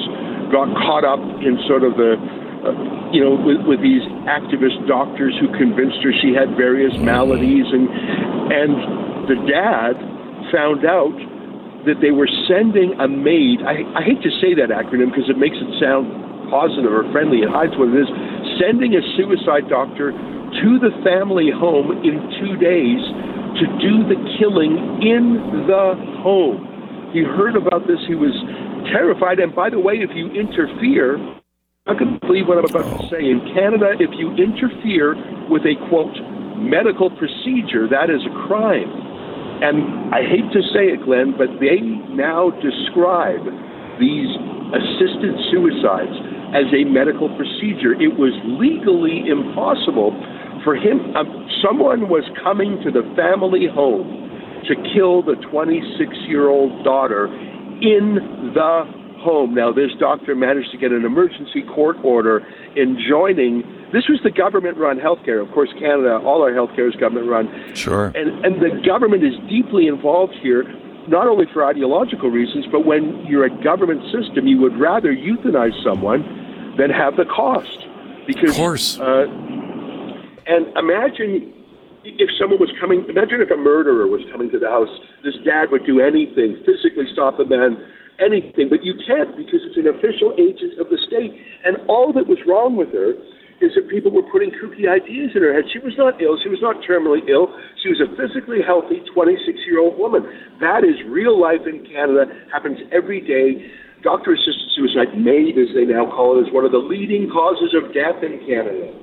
got 0.54 0.70
caught 0.80 1.04
up 1.04 1.20
in 1.42 1.60
sort 1.68 1.84
of 1.84 1.98
the 1.98 2.16
uh, 2.60 2.76
you 3.16 3.24
know, 3.24 3.40
with, 3.40 3.64
with 3.66 3.80
these 3.82 4.04
activist 4.28 4.84
doctors 4.84 5.34
who 5.40 5.48
convinced 5.56 6.04
her 6.04 6.12
she 6.22 6.36
had 6.36 6.60
various 6.60 6.92
maladies, 7.00 7.64
and 7.72 7.88
and 8.52 8.72
the 9.32 9.38
dad 9.48 9.96
found 10.52 10.84
out 10.84 11.16
that 11.88 12.04
they 12.04 12.12
were 12.12 12.28
sending 12.48 12.96
a 13.00 13.08
MAID. 13.08 13.64
I, 13.64 13.84
I 13.96 14.02
hate 14.04 14.20
to 14.24 14.32
say 14.44 14.52
that 14.56 14.74
acronym 14.74 15.12
because 15.12 15.30
it 15.32 15.40
makes 15.40 15.56
it 15.56 15.70
sound 15.80 16.12
positive 16.52 16.92
or 16.92 17.08
friendly. 17.14 17.46
It 17.46 17.52
hides 17.52 17.78
what 17.78 17.94
it 17.94 17.98
is. 18.04 18.10
Sending 18.60 18.98
a 18.98 19.04
suicide 19.16 19.70
doctor 19.70 20.12
to 20.12 20.70
the 20.82 20.92
family 21.06 21.54
home 21.54 21.94
in 22.04 22.20
two 22.42 22.58
days 22.58 23.00
to 23.62 23.66
do 23.80 24.04
the 24.10 24.18
killing 24.38 24.76
in 25.02 25.66
the 25.70 25.96
home. 26.22 26.66
He 27.14 27.24
heard 27.24 27.56
about 27.56 27.88
this. 27.88 28.02
He 28.06 28.16
was 28.16 28.34
terrified. 28.92 29.40
And 29.40 29.56
by 29.56 29.70
the 29.70 29.80
way, 29.80 30.02
if 30.02 30.12
you 30.14 30.30
interfere, 30.34 31.18
I 31.88 31.96
can 31.96 32.20
believe 32.22 32.46
what 32.46 32.58
I'm 32.58 32.70
about 32.70 32.86
to 32.86 33.02
say. 33.10 33.26
In 33.26 33.42
Canada, 33.54 33.98
if 33.98 34.14
you 34.14 34.34
interfere 34.38 35.18
with 35.50 35.64
a 35.66 35.74
quote 35.90 36.14
medical 36.58 37.10
procedure, 37.10 37.88
that 37.90 38.10
is 38.10 38.22
a 38.26 38.34
crime. 38.46 39.09
And 39.62 40.14
I 40.16 40.24
hate 40.24 40.48
to 40.56 40.62
say 40.72 40.96
it, 40.96 41.04
Glenn, 41.04 41.36
but 41.38 41.60
they 41.60 41.84
now 42.16 42.52
describe 42.64 43.44
these 44.00 44.32
assisted 44.72 45.36
suicides 45.52 46.16
as 46.56 46.66
a 46.72 46.88
medical 46.88 47.28
procedure. 47.36 47.94
It 48.00 48.16
was 48.16 48.32
legally 48.58 49.28
impossible 49.28 50.16
for 50.64 50.76
him. 50.76 51.16
Um, 51.16 51.28
someone 51.62 52.10
was 52.10 52.24
coming 52.44 52.80
to 52.84 52.92
the 52.92 53.04
family 53.16 53.68
home 53.68 54.30
to 54.68 54.76
kill 54.94 55.24
the 55.24 55.36
26 55.52 55.92
year 56.28 56.50
old 56.50 56.84
daughter 56.84 57.28
in 57.82 58.52
the 58.54 58.99
home. 59.20 59.54
Now, 59.54 59.72
this 59.72 59.92
doctor 60.00 60.36
managed 60.36 60.72
to 60.72 60.78
get 60.78 60.92
an 60.92 61.06
emergency 61.06 61.62
court 61.64 61.98
order 62.04 62.46
enjoining. 62.76 63.64
This 63.94 64.08
was 64.08 64.20
the 64.24 64.32
government-run 64.32 65.00
healthcare. 65.00 65.46
Of 65.46 65.52
course, 65.54 65.70
Canada, 65.80 66.20
all 66.24 66.42
our 66.42 66.52
healthcare 66.52 66.88
is 66.90 66.96
government-run. 66.96 67.76
Sure. 67.76 68.12
And 68.16 68.46
and 68.46 68.62
the 68.62 68.82
government 68.86 69.24
is 69.24 69.34
deeply 69.50 69.88
involved 69.88 70.34
here, 70.42 70.64
not 71.08 71.28
only 71.28 71.46
for 71.54 71.66
ideological 71.66 72.30
reasons, 72.30 72.66
but 72.72 72.86
when 72.86 73.26
you're 73.28 73.46
a 73.46 73.64
government 73.64 74.02
system, 74.12 74.48
you 74.48 74.60
would 74.60 74.80
rather 74.80 75.14
euthanize 75.14 75.76
someone 75.84 76.24
than 76.78 76.90
have 76.90 77.16
the 77.18 77.26
cost. 77.26 77.88
Because, 78.26 78.52
Of 78.52 78.56
course. 78.56 79.00
Uh, 79.00 79.26
and 80.46 80.68
imagine 80.78 81.54
if 82.04 82.30
someone 82.40 82.60
was 82.60 82.72
coming, 82.80 83.06
imagine 83.10 83.42
if 83.42 83.52
a 83.52 83.58
murderer 83.58 84.08
was 84.08 84.22
coming 84.32 84.50
to 84.52 84.60
the 84.60 84.70
house. 84.70 84.90
This 85.24 85.36
dad 85.44 85.72
would 85.72 85.86
do 85.86 86.00
anything, 86.00 86.62
physically 86.66 87.06
stop 87.12 87.38
the 87.38 87.46
man, 87.46 87.78
anything, 88.20 88.70
but 88.70 88.84
you 88.84 88.94
can't 89.08 89.36
because 89.36 89.64
it's 89.64 89.80
an 89.80 89.88
official 89.88 90.36
agent 90.38 90.78
of 90.80 90.92
the 90.92 91.00
state. 91.08 91.34
And 91.66 91.78
all 91.88 92.14
that 92.14 92.28
was 92.28 92.38
wrong 92.46 92.76
with 92.76 92.92
her 92.94 93.16
is 93.60 93.76
that 93.76 93.90
people 93.90 94.12
were 94.12 94.24
putting 94.32 94.52
kooky 94.56 94.88
ideas 94.88 95.36
in 95.36 95.44
her 95.44 95.52
head. 95.52 95.68
She 95.72 95.80
was 95.80 95.94
not 95.98 96.22
ill. 96.22 96.40
She 96.40 96.48
was 96.48 96.62
not 96.62 96.80
terminally 96.84 97.28
ill. 97.28 97.52
She 97.84 97.90
was 97.90 98.00
a 98.00 98.08
physically 98.16 98.60
healthy 98.64 99.04
26 99.14 99.60
year 99.68 99.80
old 99.80 100.00
woman. 100.00 100.24
That 100.60 100.84
is 100.84 100.96
real 101.08 101.40
life 101.40 101.68
in 101.68 101.84
Canada, 101.84 102.28
happens 102.52 102.80
every 102.92 103.20
day. 103.20 103.68
Doctor 104.02 104.32
assisted 104.32 104.70
suicide, 104.76 105.12
MAID 105.18 105.60
as 105.60 105.76
they 105.76 105.84
now 105.84 106.08
call 106.08 106.40
it, 106.40 106.48
is 106.48 106.54
one 106.54 106.64
of 106.64 106.72
the 106.72 106.80
leading 106.80 107.30
causes 107.30 107.76
of 107.76 107.92
death 107.94 108.24
in 108.24 108.40
Canada. 108.48 108.96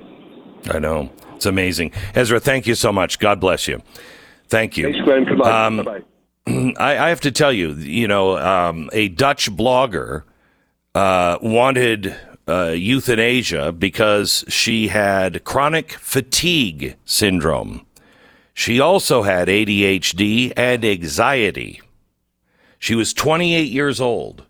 I 0.73 0.79
know. 0.79 1.11
It's 1.35 1.45
amazing. 1.45 1.91
Ezra, 2.15 2.39
thank 2.39 2.65
you 2.65 2.73
so 2.73 2.91
much. 2.91 3.19
God 3.19 3.39
bless 3.39 3.67
you. 3.67 3.79
Thank 4.47 4.75
you. 4.75 4.85
Thanks, 4.91 5.05
Glenn. 5.05 5.25
Good 5.25 5.37
luck. 5.37 5.53
Um, 5.53 5.83
bye. 5.83 6.01
I, 6.77 6.97
I 6.97 7.09
have 7.09 7.21
to 7.21 7.31
tell 7.31 7.51
you, 7.51 7.73
you 7.73 8.07
know, 8.07 8.37
um, 8.37 8.89
a 8.93 9.09
Dutch 9.09 9.51
blogger 9.51 10.23
uh, 10.95 11.37
wanted 11.41 12.15
uh, 12.47 12.69
euthanasia 12.69 13.73
because 13.73 14.45
she 14.47 14.87
had 14.87 15.43
chronic 15.43 15.91
fatigue 15.93 16.95
syndrome. 17.03 17.85
She 18.53 18.79
also 18.79 19.23
had 19.23 19.49
ADHD 19.49 20.53
and 20.55 20.85
anxiety. 20.85 21.81
She 22.79 22.95
was 22.95 23.13
28 23.13 23.69
years 23.69 23.99
old. 23.99 24.45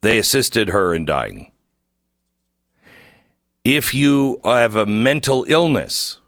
They 0.00 0.18
assisted 0.18 0.70
her 0.70 0.94
in 0.94 1.04
dying. 1.04 1.52
If 3.64 3.94
you 3.94 4.40
have 4.44 4.76
a 4.76 4.86
mental 4.86 5.44
illness, 5.48 6.18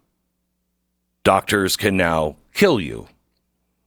doctors 1.24 1.76
can 1.76 1.96
now 1.96 2.36
kill 2.52 2.80
you. 2.80 3.08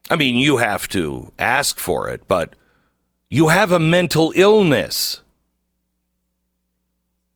I 0.10 0.16
mean, 0.16 0.36
you 0.36 0.58
have 0.58 0.88
to 0.90 1.32
ask 1.40 1.80
for 1.80 2.10
it, 2.10 2.28
but 2.28 2.56
you 3.30 3.48
have 3.48 3.72
a 3.72 3.80
mental 3.80 4.34
illness. 4.36 5.22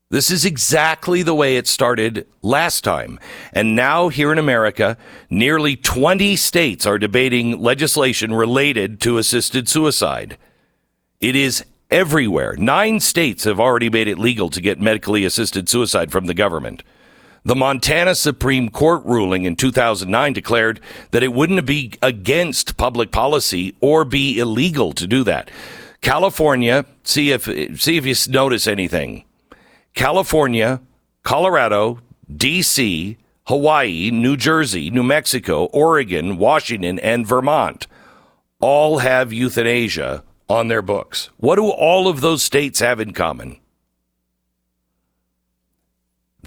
This 0.10 0.32
is 0.32 0.45
exactly 0.45 1.21
the 1.21 1.36
way 1.36 1.58
it 1.58 1.67
started 1.67 2.27
last 2.41 2.84
time. 2.84 3.19
And 3.51 3.75
now, 3.75 4.08
here 4.08 4.32
in 4.32 4.38
America, 4.38 4.97
nearly 5.30 5.75
20 5.75 6.36
states 6.38 6.86
are 6.86 6.97
debating 6.97 7.60
legislation 7.60 8.34
related 8.34 9.01
to 9.01 9.17
assisted 9.17 9.67
suicide. 9.67 10.38
It 11.19 11.36
is 11.36 11.65
everywhere. 11.91 12.56
Nine 12.58 12.99
states 12.99 13.43
have 13.43 13.60
already 13.60 13.89
made 13.89 14.08
it 14.08 14.19
legal 14.19 14.49
to 14.51 14.62
get 14.62 14.80
medically 14.80 15.25
assisted 15.25 15.67
suicide 15.67 16.12
from 16.12 16.25
the 16.25 16.34
government. 16.34 16.84
The 17.47 17.55
Montana 17.55 18.13
Supreme 18.13 18.67
Court 18.67 19.05
ruling 19.05 19.45
in 19.45 19.55
2009 19.55 20.33
declared 20.33 20.81
that 21.12 21.23
it 21.23 21.31
wouldn't 21.31 21.65
be 21.65 21.93
against 22.01 22.75
public 22.75 23.10
policy 23.10 23.73
or 23.79 24.03
be 24.03 24.38
illegal 24.38 24.91
to 24.91 25.07
do 25.07 25.23
that. 25.23 25.49
California, 26.01 26.86
see 27.03 27.31
if 27.31 27.45
see 27.79 27.95
if 27.95 28.05
you 28.05 28.15
notice 28.29 28.67
anything. 28.67 29.23
California, 29.93 30.81
Colorado, 31.23 32.01
DC, 32.29 33.15
Hawaii, 33.45 34.12
New 34.12 34.36
Jersey, 34.36 34.89
New 34.89 35.03
Mexico, 35.03 35.67
Oregon, 35.67 36.38
Washington, 36.38 36.99
and 36.99 37.25
Vermont 37.25 37.88
all 38.60 38.97
have 38.97 39.31
euthanasia 39.31 40.21
on 40.49 40.67
their 40.67 40.81
books. 40.81 41.29
What 41.38 41.55
do 41.55 41.69
all 41.69 42.10
of 42.10 42.19
those 42.19 42.43
states 42.43 42.81
have 42.81 42.99
in 42.99 43.13
common? 43.13 43.62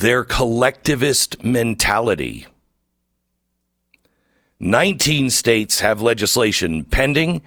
Their 0.01 0.25
collectivist 0.25 1.45
mentality. 1.45 2.47
19 4.59 5.29
states 5.29 5.81
have 5.81 6.01
legislation 6.01 6.85
pending. 6.85 7.43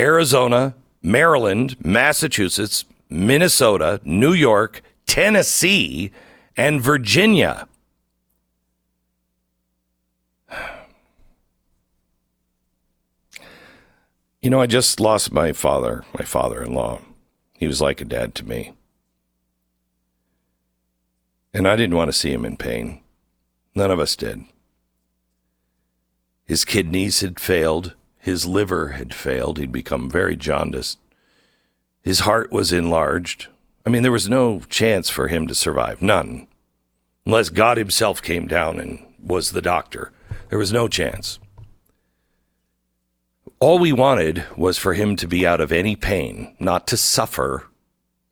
Arizona, 0.00 0.74
Maryland, 1.02 1.76
Massachusetts, 1.84 2.86
Minnesota, 3.10 4.00
New 4.02 4.32
York, 4.32 4.80
Tennessee, 5.04 6.10
and 6.56 6.80
Virginia. 6.80 7.68
You 14.40 14.48
know, 14.48 14.62
I 14.62 14.66
just 14.66 15.00
lost 15.00 15.32
my 15.32 15.52
father, 15.52 16.02
my 16.18 16.24
father 16.24 16.62
in 16.62 16.72
law. 16.72 17.02
He 17.58 17.66
was 17.66 17.82
like 17.82 18.00
a 18.00 18.06
dad 18.06 18.34
to 18.36 18.46
me. 18.46 18.72
And 21.52 21.66
I 21.66 21.76
didn't 21.76 21.96
want 21.96 22.08
to 22.08 22.16
see 22.16 22.32
him 22.32 22.44
in 22.44 22.56
pain. 22.56 23.00
None 23.74 23.90
of 23.90 23.98
us 23.98 24.16
did. 24.16 24.44
His 26.44 26.64
kidneys 26.64 27.20
had 27.20 27.38
failed. 27.40 27.94
His 28.18 28.46
liver 28.46 28.90
had 28.90 29.14
failed. 29.14 29.58
He'd 29.58 29.72
become 29.72 30.10
very 30.10 30.36
jaundiced. 30.36 30.98
His 32.02 32.20
heart 32.20 32.50
was 32.50 32.72
enlarged. 32.72 33.48
I 33.86 33.90
mean, 33.90 34.02
there 34.02 34.12
was 34.12 34.28
no 34.28 34.60
chance 34.68 35.10
for 35.10 35.28
him 35.28 35.46
to 35.46 35.54
survive. 35.54 36.02
None. 36.02 36.46
Unless 37.26 37.50
God 37.50 37.76
Himself 37.76 38.22
came 38.22 38.46
down 38.46 38.78
and 38.78 39.04
was 39.22 39.52
the 39.52 39.62
doctor. 39.62 40.12
There 40.48 40.58
was 40.58 40.72
no 40.72 40.88
chance. 40.88 41.38
All 43.60 43.78
we 43.78 43.92
wanted 43.92 44.44
was 44.56 44.78
for 44.78 44.94
him 44.94 45.16
to 45.16 45.28
be 45.28 45.46
out 45.46 45.60
of 45.60 45.70
any 45.70 45.94
pain, 45.94 46.56
not 46.58 46.86
to 46.88 46.96
suffer 46.96 47.66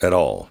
at 0.01 0.13
all. 0.13 0.49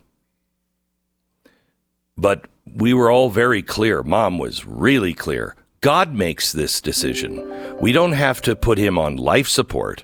But 2.16 2.46
we 2.78 2.94
were 2.94 3.10
all 3.10 3.30
very 3.30 3.64
clear. 3.64 4.04
Mom 4.04 4.38
was 4.38 4.66
really 4.66 5.14
clear. 5.14 5.56
God 5.82 6.14
makes 6.14 6.52
this 6.52 6.80
decision. 6.80 7.76
We 7.80 7.92
don't 7.92 8.12
have 8.14 8.42
to 8.44 8.56
put 8.56 8.78
him 8.78 8.98
on 8.98 9.16
life 9.16 9.48
support. 9.48 10.04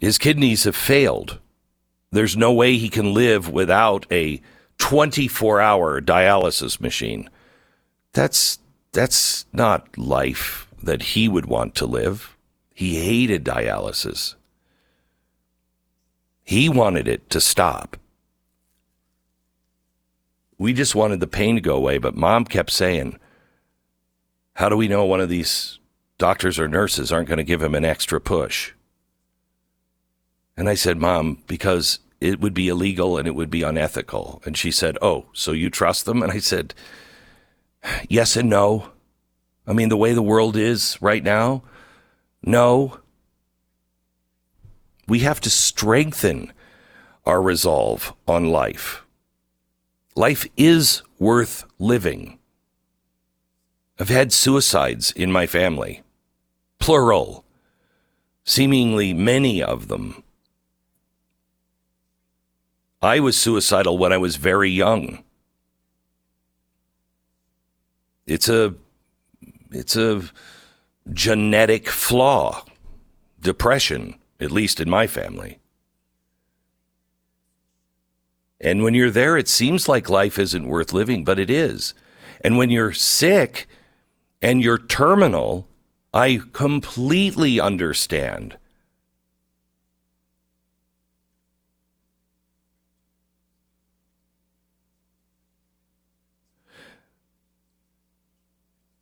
His 0.00 0.18
kidneys 0.18 0.64
have 0.64 0.76
failed. 0.76 1.38
There's 2.10 2.36
no 2.36 2.52
way 2.52 2.76
he 2.76 2.88
can 2.88 3.12
live 3.12 3.48
without 3.48 4.06
a 4.10 4.40
24 4.78 5.60
hour 5.60 6.00
dialysis 6.00 6.80
machine. 6.80 7.28
That's 8.12 8.58
that's 8.92 9.46
not 9.52 9.96
life 9.96 10.68
that 10.82 11.02
he 11.02 11.28
would 11.28 11.46
want 11.46 11.74
to 11.76 11.86
live. 11.86 12.36
He 12.74 12.98
hated 12.98 13.44
dialysis. 13.44 14.34
He 16.42 16.68
wanted 16.68 17.08
it 17.08 17.30
to 17.30 17.40
stop. 17.40 17.96
We 20.62 20.72
just 20.72 20.94
wanted 20.94 21.18
the 21.18 21.26
pain 21.26 21.56
to 21.56 21.60
go 21.60 21.74
away, 21.74 21.98
but 21.98 22.14
mom 22.14 22.44
kept 22.44 22.70
saying, 22.70 23.18
How 24.54 24.68
do 24.68 24.76
we 24.76 24.86
know 24.86 25.04
one 25.04 25.20
of 25.20 25.28
these 25.28 25.80
doctors 26.18 26.56
or 26.56 26.68
nurses 26.68 27.10
aren't 27.10 27.26
going 27.26 27.38
to 27.38 27.42
give 27.42 27.60
him 27.60 27.74
an 27.74 27.84
extra 27.84 28.20
push? 28.20 28.72
And 30.56 30.68
I 30.68 30.74
said, 30.74 30.98
Mom, 30.98 31.42
because 31.48 31.98
it 32.20 32.38
would 32.38 32.54
be 32.54 32.68
illegal 32.68 33.18
and 33.18 33.26
it 33.26 33.34
would 33.34 33.50
be 33.50 33.64
unethical. 33.64 34.40
And 34.44 34.56
she 34.56 34.70
said, 34.70 34.96
Oh, 35.02 35.26
so 35.32 35.50
you 35.50 35.68
trust 35.68 36.04
them? 36.04 36.22
And 36.22 36.30
I 36.30 36.38
said, 36.38 36.74
Yes 38.08 38.36
and 38.36 38.48
no. 38.48 38.92
I 39.66 39.72
mean, 39.72 39.88
the 39.88 39.96
way 39.96 40.12
the 40.12 40.22
world 40.22 40.56
is 40.56 40.96
right 41.02 41.24
now, 41.24 41.64
no. 42.40 43.00
We 45.08 45.18
have 45.20 45.40
to 45.40 45.50
strengthen 45.50 46.52
our 47.26 47.42
resolve 47.42 48.14
on 48.28 48.52
life. 48.52 49.02
Life 50.14 50.46
is 50.56 51.02
worth 51.18 51.64
living. 51.78 52.38
I've 53.98 54.10
had 54.10 54.32
suicides 54.32 55.10
in 55.12 55.32
my 55.32 55.46
family, 55.46 56.02
plural, 56.78 57.44
seemingly 58.44 59.14
many 59.14 59.62
of 59.62 59.88
them. 59.88 60.22
I 63.00 63.20
was 63.20 63.36
suicidal 63.36 63.96
when 63.96 64.12
I 64.12 64.18
was 64.18 64.36
very 64.36 64.70
young. 64.70 65.24
It's 68.26 68.48
a 68.48 68.74
it's 69.70 69.96
a 69.96 70.22
genetic 71.12 71.88
flaw. 71.88 72.64
Depression, 73.40 74.16
at 74.38 74.52
least 74.52 74.78
in 74.78 74.88
my 74.88 75.06
family. 75.06 75.58
And 78.62 78.84
when 78.84 78.94
you're 78.94 79.10
there, 79.10 79.36
it 79.36 79.48
seems 79.48 79.88
like 79.88 80.08
life 80.08 80.38
isn't 80.38 80.68
worth 80.68 80.92
living, 80.92 81.24
but 81.24 81.40
it 81.40 81.50
is. 81.50 81.94
And 82.40 82.56
when 82.56 82.70
you're 82.70 82.92
sick 82.92 83.66
and 84.40 84.62
you're 84.62 84.78
terminal, 84.78 85.66
I 86.14 86.40
completely 86.52 87.58
understand. 87.58 88.56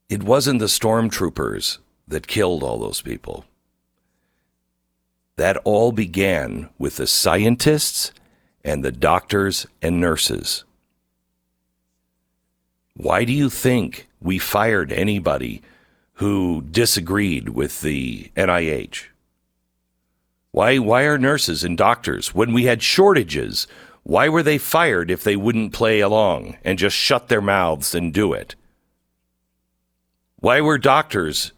It 0.09 0.23
wasn't 0.23 0.59
the 0.59 0.67
stormtroopers 0.67 1.79
that 2.09 2.27
killed 2.27 2.63
all 2.63 2.79
those 2.79 3.03
people. 3.03 3.45
That 5.37 5.59
all 5.59 5.93
began 5.93 6.71
with 6.79 6.97
the 6.97 7.07
scientists 7.07 8.13
and 8.65 8.85
the 8.85 8.93
doctors 8.93 9.67
and 9.81 10.01
nurses. 10.01 10.65
Why 12.95 13.25
do 13.25 13.33
you 13.33 13.49
think 13.49 14.09
we 14.21 14.39
fired 14.39 14.93
anybody 14.93 15.63
who 16.15 16.63
disagreed 16.63 17.51
with 17.51 17.81
the 17.81 18.31
NIH? 18.37 19.05
Why, 20.53 20.79
why 20.79 21.03
are 21.05 21.17
nurses 21.17 21.65
and 21.65 21.79
doctors, 21.79 22.35
when 22.35 22.53
we 22.53 22.65
had 22.65 22.83
shortages, 22.83 23.67
why 24.03 24.29
were 24.29 24.43
they 24.43 24.59
fired 24.59 25.11
if 25.11 25.23
they 25.23 25.37
wouldn't 25.37 25.73
play 25.73 26.01
along 26.01 26.57
and 26.65 26.79
just 26.79 26.97
shut 26.97 27.29
their 27.29 27.41
mouths 27.41 27.95
and 27.95 28.13
do 28.13 28.33
it? 28.33 28.55
Why 30.37 30.61
were 30.61 30.79
doctors 30.79 31.53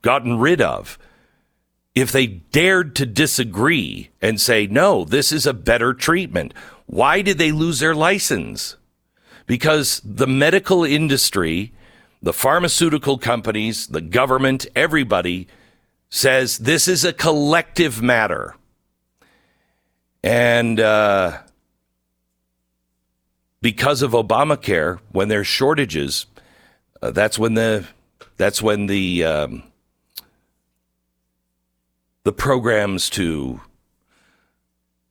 gotten 0.00 0.38
rid 0.38 0.60
of 0.60 0.98
if 1.94 2.10
they 2.10 2.26
dared 2.26 2.96
to 2.96 3.06
disagree 3.06 4.10
and 4.20 4.40
say, 4.40 4.66
no, 4.66 5.04
this 5.04 5.32
is 5.32 5.46
a 5.46 5.52
better 5.52 5.92
treatment? 5.92 6.54
Why 6.86 7.22
did 7.22 7.38
they 7.38 7.52
lose 7.52 7.80
their 7.80 7.94
license? 7.94 8.76
Because 9.46 10.00
the 10.04 10.26
medical 10.26 10.84
industry, 10.84 11.72
the 12.22 12.32
pharmaceutical 12.32 13.18
companies, 13.18 13.88
the 13.88 14.00
government, 14.00 14.66
everybody 14.74 15.48
says 16.08 16.58
this 16.58 16.88
is 16.88 17.04
a 17.04 17.12
collective 17.12 18.02
matter. 18.02 18.54
And 20.22 20.78
uh, 20.78 21.38
because 23.60 24.02
of 24.02 24.12
Obamacare, 24.12 25.00
when 25.10 25.28
there's 25.28 25.46
shortages, 25.46 26.26
uh, 27.00 27.10
that's 27.10 27.38
when 27.38 27.54
the 27.54 27.86
that's 28.36 28.62
when 28.62 28.86
the 28.86 29.24
um, 29.24 29.62
the 32.24 32.32
programs 32.32 33.10
to 33.10 33.60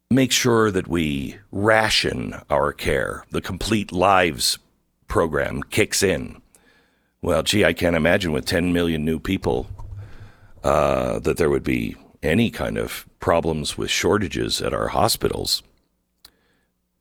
make 0.10 0.32
sure 0.32 0.72
that 0.72 0.88
we 0.88 1.38
ration 1.52 2.36
our 2.50 2.72
care, 2.74 3.26
the 3.32 3.42
complete 3.42 3.92
lives 3.92 4.60
program 5.08 5.64
kicks 5.64 6.04
in. 6.04 6.42
Well, 7.22 7.44
gee, 7.44 7.66
I 7.66 7.74
can't 7.74 7.96
imagine 7.96 8.32
with 8.32 8.46
10 8.46 8.74
million 8.74 9.04
new 9.04 9.20
people 9.20 9.68
uh, 10.64 11.20
that 11.20 11.38
there 11.38 11.50
would 11.50 11.64
be 11.64 11.96
any 12.24 12.50
kind 12.50 12.78
of 12.78 13.06
problems 13.20 13.78
with 13.78 13.90
shortages 13.90 14.62
at 14.62 14.74
our 14.74 14.90
hospitals. 14.90 15.64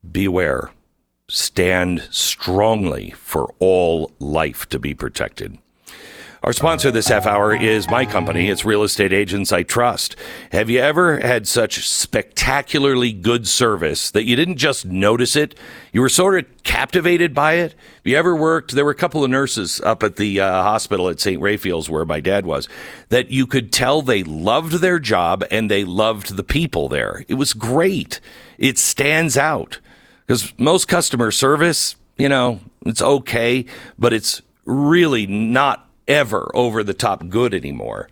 Beware 0.09 0.71
stand 1.27 2.07
strongly 2.11 3.11
for 3.11 3.53
all 3.59 4.11
life 4.19 4.67
to 4.69 4.79
be 4.79 4.93
protected. 4.93 5.57
Our 6.43 6.53
sponsor 6.53 6.89
this 6.89 7.09
half 7.09 7.27
hour 7.27 7.55
is 7.55 7.87
my 7.87 8.03
company. 8.03 8.49
It's 8.49 8.65
Real 8.65 8.81
Estate 8.81 9.13
Agents 9.13 9.51
I 9.51 9.61
Trust. 9.61 10.15
Have 10.51 10.71
you 10.71 10.79
ever 10.79 11.19
had 11.19 11.47
such 11.47 11.87
spectacularly 11.87 13.13
good 13.13 13.47
service 13.47 14.09
that 14.09 14.23
you 14.23 14.35
didn't 14.35 14.57
just 14.57 14.83
notice 14.83 15.35
it? 15.35 15.53
You 15.93 16.01
were 16.01 16.09
sort 16.09 16.39
of 16.39 16.63
captivated 16.63 17.35
by 17.35 17.53
it? 17.53 17.73
Have 17.73 18.05
you 18.05 18.17
ever 18.17 18.35
worked? 18.35 18.71
There 18.71 18.83
were 18.83 18.89
a 18.89 18.95
couple 18.95 19.23
of 19.23 19.29
nurses 19.29 19.81
up 19.81 20.01
at 20.01 20.15
the 20.15 20.39
uh, 20.39 20.63
hospital 20.63 21.09
at 21.09 21.19
St. 21.19 21.39
Raphael's 21.39 21.91
where 21.91 22.05
my 22.05 22.19
dad 22.19 22.47
was 22.47 22.67
that 23.09 23.29
you 23.29 23.45
could 23.45 23.71
tell 23.71 24.01
they 24.01 24.23
loved 24.23 24.81
their 24.81 24.97
job 24.97 25.43
and 25.51 25.69
they 25.69 25.83
loved 25.83 26.37
the 26.37 26.43
people 26.43 26.89
there. 26.89 27.23
It 27.27 27.35
was 27.35 27.53
great. 27.53 28.19
It 28.57 28.79
stands 28.79 29.37
out 29.37 29.77
because 30.25 30.57
most 30.57 30.87
customer 30.87 31.29
service, 31.29 31.97
you 32.17 32.29
know, 32.29 32.61
it's 32.83 33.03
okay, 33.03 33.67
but 33.99 34.11
it's 34.11 34.41
really 34.65 35.27
not 35.27 35.87
ever 36.07 36.51
over 36.53 36.83
the 36.83 36.93
top 36.93 37.29
good 37.29 37.53
anymore. 37.53 38.09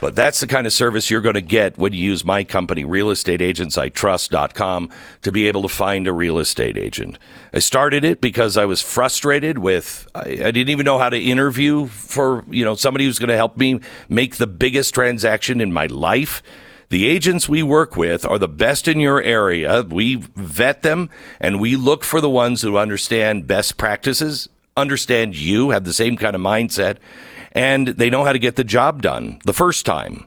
But 0.00 0.16
that's 0.16 0.40
the 0.40 0.46
kind 0.46 0.66
of 0.66 0.72
service 0.72 1.10
you're 1.10 1.20
going 1.20 1.34
to 1.34 1.42
get 1.42 1.76
when 1.76 1.92
you 1.92 2.02
use 2.02 2.24
my 2.24 2.42
company, 2.42 2.84
realestateagentsitrust.com, 2.84 4.90
to 5.22 5.32
be 5.32 5.46
able 5.46 5.60
to 5.62 5.68
find 5.68 6.06
a 6.06 6.12
real 6.12 6.38
estate 6.38 6.78
agent. 6.78 7.18
I 7.52 7.58
started 7.58 8.04
it 8.04 8.22
because 8.22 8.56
I 8.56 8.64
was 8.64 8.80
frustrated 8.80 9.58
with, 9.58 10.08
I, 10.14 10.20
I 10.20 10.52
didn't 10.52 10.70
even 10.70 10.86
know 10.86 10.98
how 10.98 11.10
to 11.10 11.18
interview 11.18 11.88
for, 11.88 12.44
you 12.48 12.64
know, 12.64 12.76
somebody 12.76 13.04
who's 13.04 13.18
going 13.18 13.28
to 13.28 13.36
help 13.36 13.58
me 13.58 13.80
make 14.08 14.36
the 14.36 14.46
biggest 14.46 14.94
transaction 14.94 15.60
in 15.60 15.70
my 15.70 15.84
life. 15.86 16.42
The 16.88 17.06
agents 17.06 17.46
we 17.48 17.62
work 17.62 17.96
with 17.96 18.24
are 18.24 18.38
the 18.38 18.48
best 18.48 18.88
in 18.88 19.00
your 19.00 19.22
area. 19.22 19.82
We 19.82 20.16
vet 20.16 20.82
them 20.82 21.10
and 21.40 21.60
we 21.60 21.76
look 21.76 22.04
for 22.04 22.22
the 22.22 22.30
ones 22.30 22.62
who 22.62 22.78
understand 22.78 23.46
best 23.46 23.76
practices 23.76 24.48
understand 24.80 25.36
you, 25.36 25.70
have 25.70 25.84
the 25.84 25.92
same 25.92 26.16
kind 26.16 26.34
of 26.34 26.42
mindset, 26.42 26.96
and 27.52 27.88
they 27.88 28.10
know 28.10 28.24
how 28.24 28.32
to 28.32 28.38
get 28.38 28.56
the 28.56 28.64
job 28.64 29.02
done 29.02 29.38
the 29.44 29.52
first 29.52 29.86
time. 29.86 30.26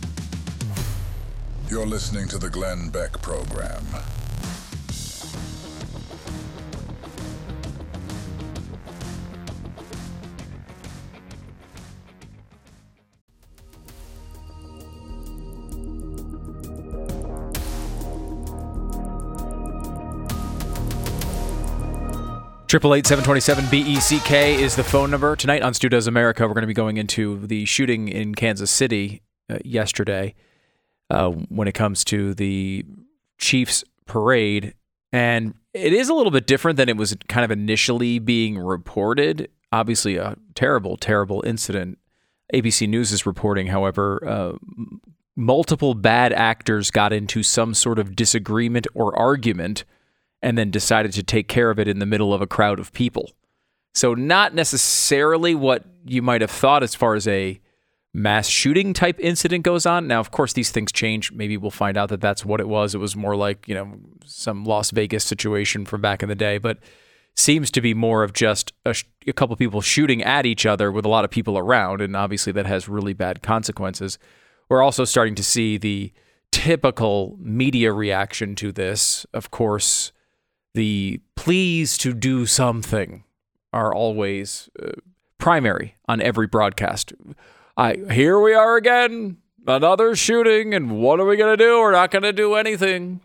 You're 1.68 1.86
listening 1.86 2.28
to 2.28 2.38
the 2.38 2.48
Glenn 2.48 2.90
Beck 2.90 3.20
Program. 3.20 3.84
Triple 22.68 22.94
eight 22.94 23.06
seven 23.06 23.24
twenty 23.24 23.38
seven 23.38 23.64
B 23.70 23.78
E 23.78 24.00
C 24.00 24.18
K 24.18 24.60
is 24.60 24.74
the 24.74 24.82
phone 24.82 25.08
number 25.08 25.36
tonight 25.36 25.62
on 25.62 25.72
Stu 25.72 25.88
Does 25.88 26.08
America. 26.08 26.42
We're 26.48 26.54
going 26.54 26.62
to 26.62 26.66
be 26.66 26.74
going 26.74 26.96
into 26.96 27.46
the 27.46 27.64
shooting 27.64 28.08
in 28.08 28.34
Kansas 28.34 28.72
City 28.72 29.22
uh, 29.48 29.58
yesterday 29.64 30.34
uh, 31.08 31.30
when 31.30 31.68
it 31.68 31.74
comes 31.74 32.02
to 32.06 32.34
the 32.34 32.84
Chiefs 33.38 33.84
parade, 34.04 34.74
and 35.12 35.54
it 35.74 35.92
is 35.92 36.08
a 36.08 36.14
little 36.14 36.32
bit 36.32 36.48
different 36.48 36.76
than 36.76 36.88
it 36.88 36.96
was 36.96 37.16
kind 37.28 37.44
of 37.44 37.52
initially 37.52 38.18
being 38.18 38.58
reported. 38.58 39.48
Obviously, 39.70 40.16
a 40.16 40.36
terrible, 40.56 40.96
terrible 40.96 41.44
incident. 41.46 41.98
ABC 42.52 42.88
News 42.88 43.12
is 43.12 43.26
reporting, 43.26 43.68
however, 43.68 44.26
uh, 44.26 44.52
multiple 45.36 45.94
bad 45.94 46.32
actors 46.32 46.90
got 46.90 47.12
into 47.12 47.44
some 47.44 47.74
sort 47.74 48.00
of 48.00 48.16
disagreement 48.16 48.88
or 48.92 49.16
argument 49.16 49.84
and 50.46 50.56
then 50.56 50.70
decided 50.70 51.12
to 51.12 51.24
take 51.24 51.48
care 51.48 51.70
of 51.70 51.78
it 51.80 51.88
in 51.88 51.98
the 51.98 52.06
middle 52.06 52.32
of 52.32 52.40
a 52.40 52.46
crowd 52.46 52.78
of 52.78 52.92
people. 52.92 53.32
So, 53.96 54.14
not 54.14 54.54
necessarily 54.54 55.56
what 55.56 55.82
you 56.04 56.22
might 56.22 56.40
have 56.40 56.52
thought 56.52 56.84
as 56.84 56.94
far 56.94 57.16
as 57.16 57.26
a 57.26 57.60
mass 58.14 58.46
shooting 58.46 58.94
type 58.94 59.18
incident 59.18 59.64
goes 59.64 59.86
on. 59.86 60.06
Now, 60.06 60.20
of 60.20 60.30
course, 60.30 60.52
these 60.52 60.70
things 60.70 60.92
change. 60.92 61.32
Maybe 61.32 61.56
we'll 61.56 61.72
find 61.72 61.96
out 61.96 62.10
that 62.10 62.20
that's 62.20 62.44
what 62.44 62.60
it 62.60 62.68
was. 62.68 62.94
It 62.94 62.98
was 62.98 63.16
more 63.16 63.34
like, 63.34 63.66
you 63.66 63.74
know, 63.74 63.98
some 64.24 64.64
Las 64.64 64.92
Vegas 64.92 65.24
situation 65.24 65.84
from 65.84 66.00
back 66.00 66.22
in 66.22 66.28
the 66.28 66.36
day, 66.36 66.58
but 66.58 66.78
seems 67.34 67.72
to 67.72 67.80
be 67.80 67.92
more 67.92 68.22
of 68.22 68.32
just 68.32 68.72
a, 68.84 68.94
a 69.26 69.32
couple 69.32 69.56
people 69.56 69.80
shooting 69.80 70.22
at 70.22 70.46
each 70.46 70.64
other 70.64 70.92
with 70.92 71.04
a 71.04 71.08
lot 71.08 71.24
of 71.24 71.30
people 71.32 71.58
around. 71.58 72.00
And 72.00 72.14
obviously, 72.14 72.52
that 72.52 72.66
has 72.66 72.88
really 72.88 73.14
bad 73.14 73.42
consequences. 73.42 74.16
We're 74.68 74.82
also 74.82 75.04
starting 75.04 75.34
to 75.34 75.42
see 75.42 75.76
the 75.76 76.12
typical 76.52 77.36
media 77.40 77.92
reaction 77.92 78.54
to 78.54 78.70
this. 78.70 79.26
Of 79.34 79.50
course, 79.50 80.12
the 80.76 81.20
pleas 81.36 81.96
to 81.96 82.12
do 82.12 82.44
something 82.44 83.24
are 83.72 83.94
always 83.94 84.68
uh, 84.80 84.92
primary 85.38 85.96
on 86.06 86.20
every 86.20 86.46
broadcast. 86.46 87.14
I 87.78 87.96
here 88.12 88.38
we 88.38 88.52
are 88.52 88.76
again, 88.76 89.38
another 89.66 90.14
shooting, 90.14 90.74
and 90.74 91.00
what 91.00 91.18
are 91.18 91.24
we 91.24 91.38
gonna 91.38 91.56
do? 91.56 91.80
We're 91.80 91.92
not 91.92 92.10
gonna 92.10 92.32
do 92.32 92.54
anything. 92.54 93.20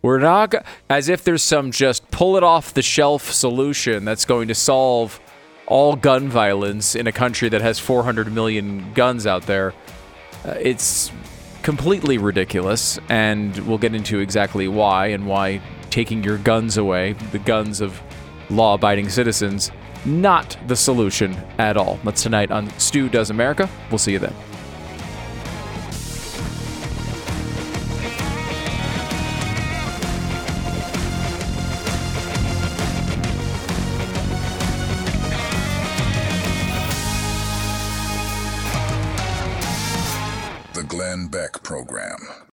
We're 0.00 0.20
not 0.20 0.50
go- 0.50 0.62
as 0.88 1.08
if 1.08 1.24
there's 1.24 1.42
some 1.42 1.72
just 1.72 2.08
pull 2.12 2.36
it 2.36 2.44
off 2.44 2.72
the 2.72 2.82
shelf 2.82 3.32
solution 3.32 4.04
that's 4.04 4.24
going 4.24 4.46
to 4.46 4.54
solve 4.54 5.20
all 5.66 5.96
gun 5.96 6.28
violence 6.28 6.94
in 6.94 7.08
a 7.08 7.12
country 7.12 7.48
that 7.48 7.62
has 7.62 7.80
400 7.80 8.32
million 8.32 8.92
guns 8.94 9.26
out 9.26 9.42
there. 9.46 9.74
Uh, 10.44 10.54
it's 10.60 11.10
completely 11.62 12.18
ridiculous, 12.18 13.00
and 13.08 13.56
we'll 13.66 13.78
get 13.78 13.92
into 13.92 14.20
exactly 14.20 14.68
why 14.68 15.08
and 15.08 15.26
why 15.26 15.60
taking 15.92 16.24
your 16.24 16.38
guns 16.38 16.78
away, 16.78 17.12
the 17.30 17.38
guns 17.38 17.80
of 17.80 18.00
law 18.50 18.74
abiding 18.74 19.08
citizens, 19.10 19.70
not 20.04 20.56
the 20.66 20.74
solution 20.74 21.36
at 21.58 21.76
all. 21.76 22.00
That's 22.02 22.22
tonight 22.22 22.50
on 22.50 22.68
Stu 22.78 23.08
Does 23.08 23.30
America. 23.30 23.68
We'll 23.90 23.98
see 23.98 24.12
you 24.12 24.18
then. 24.18 24.34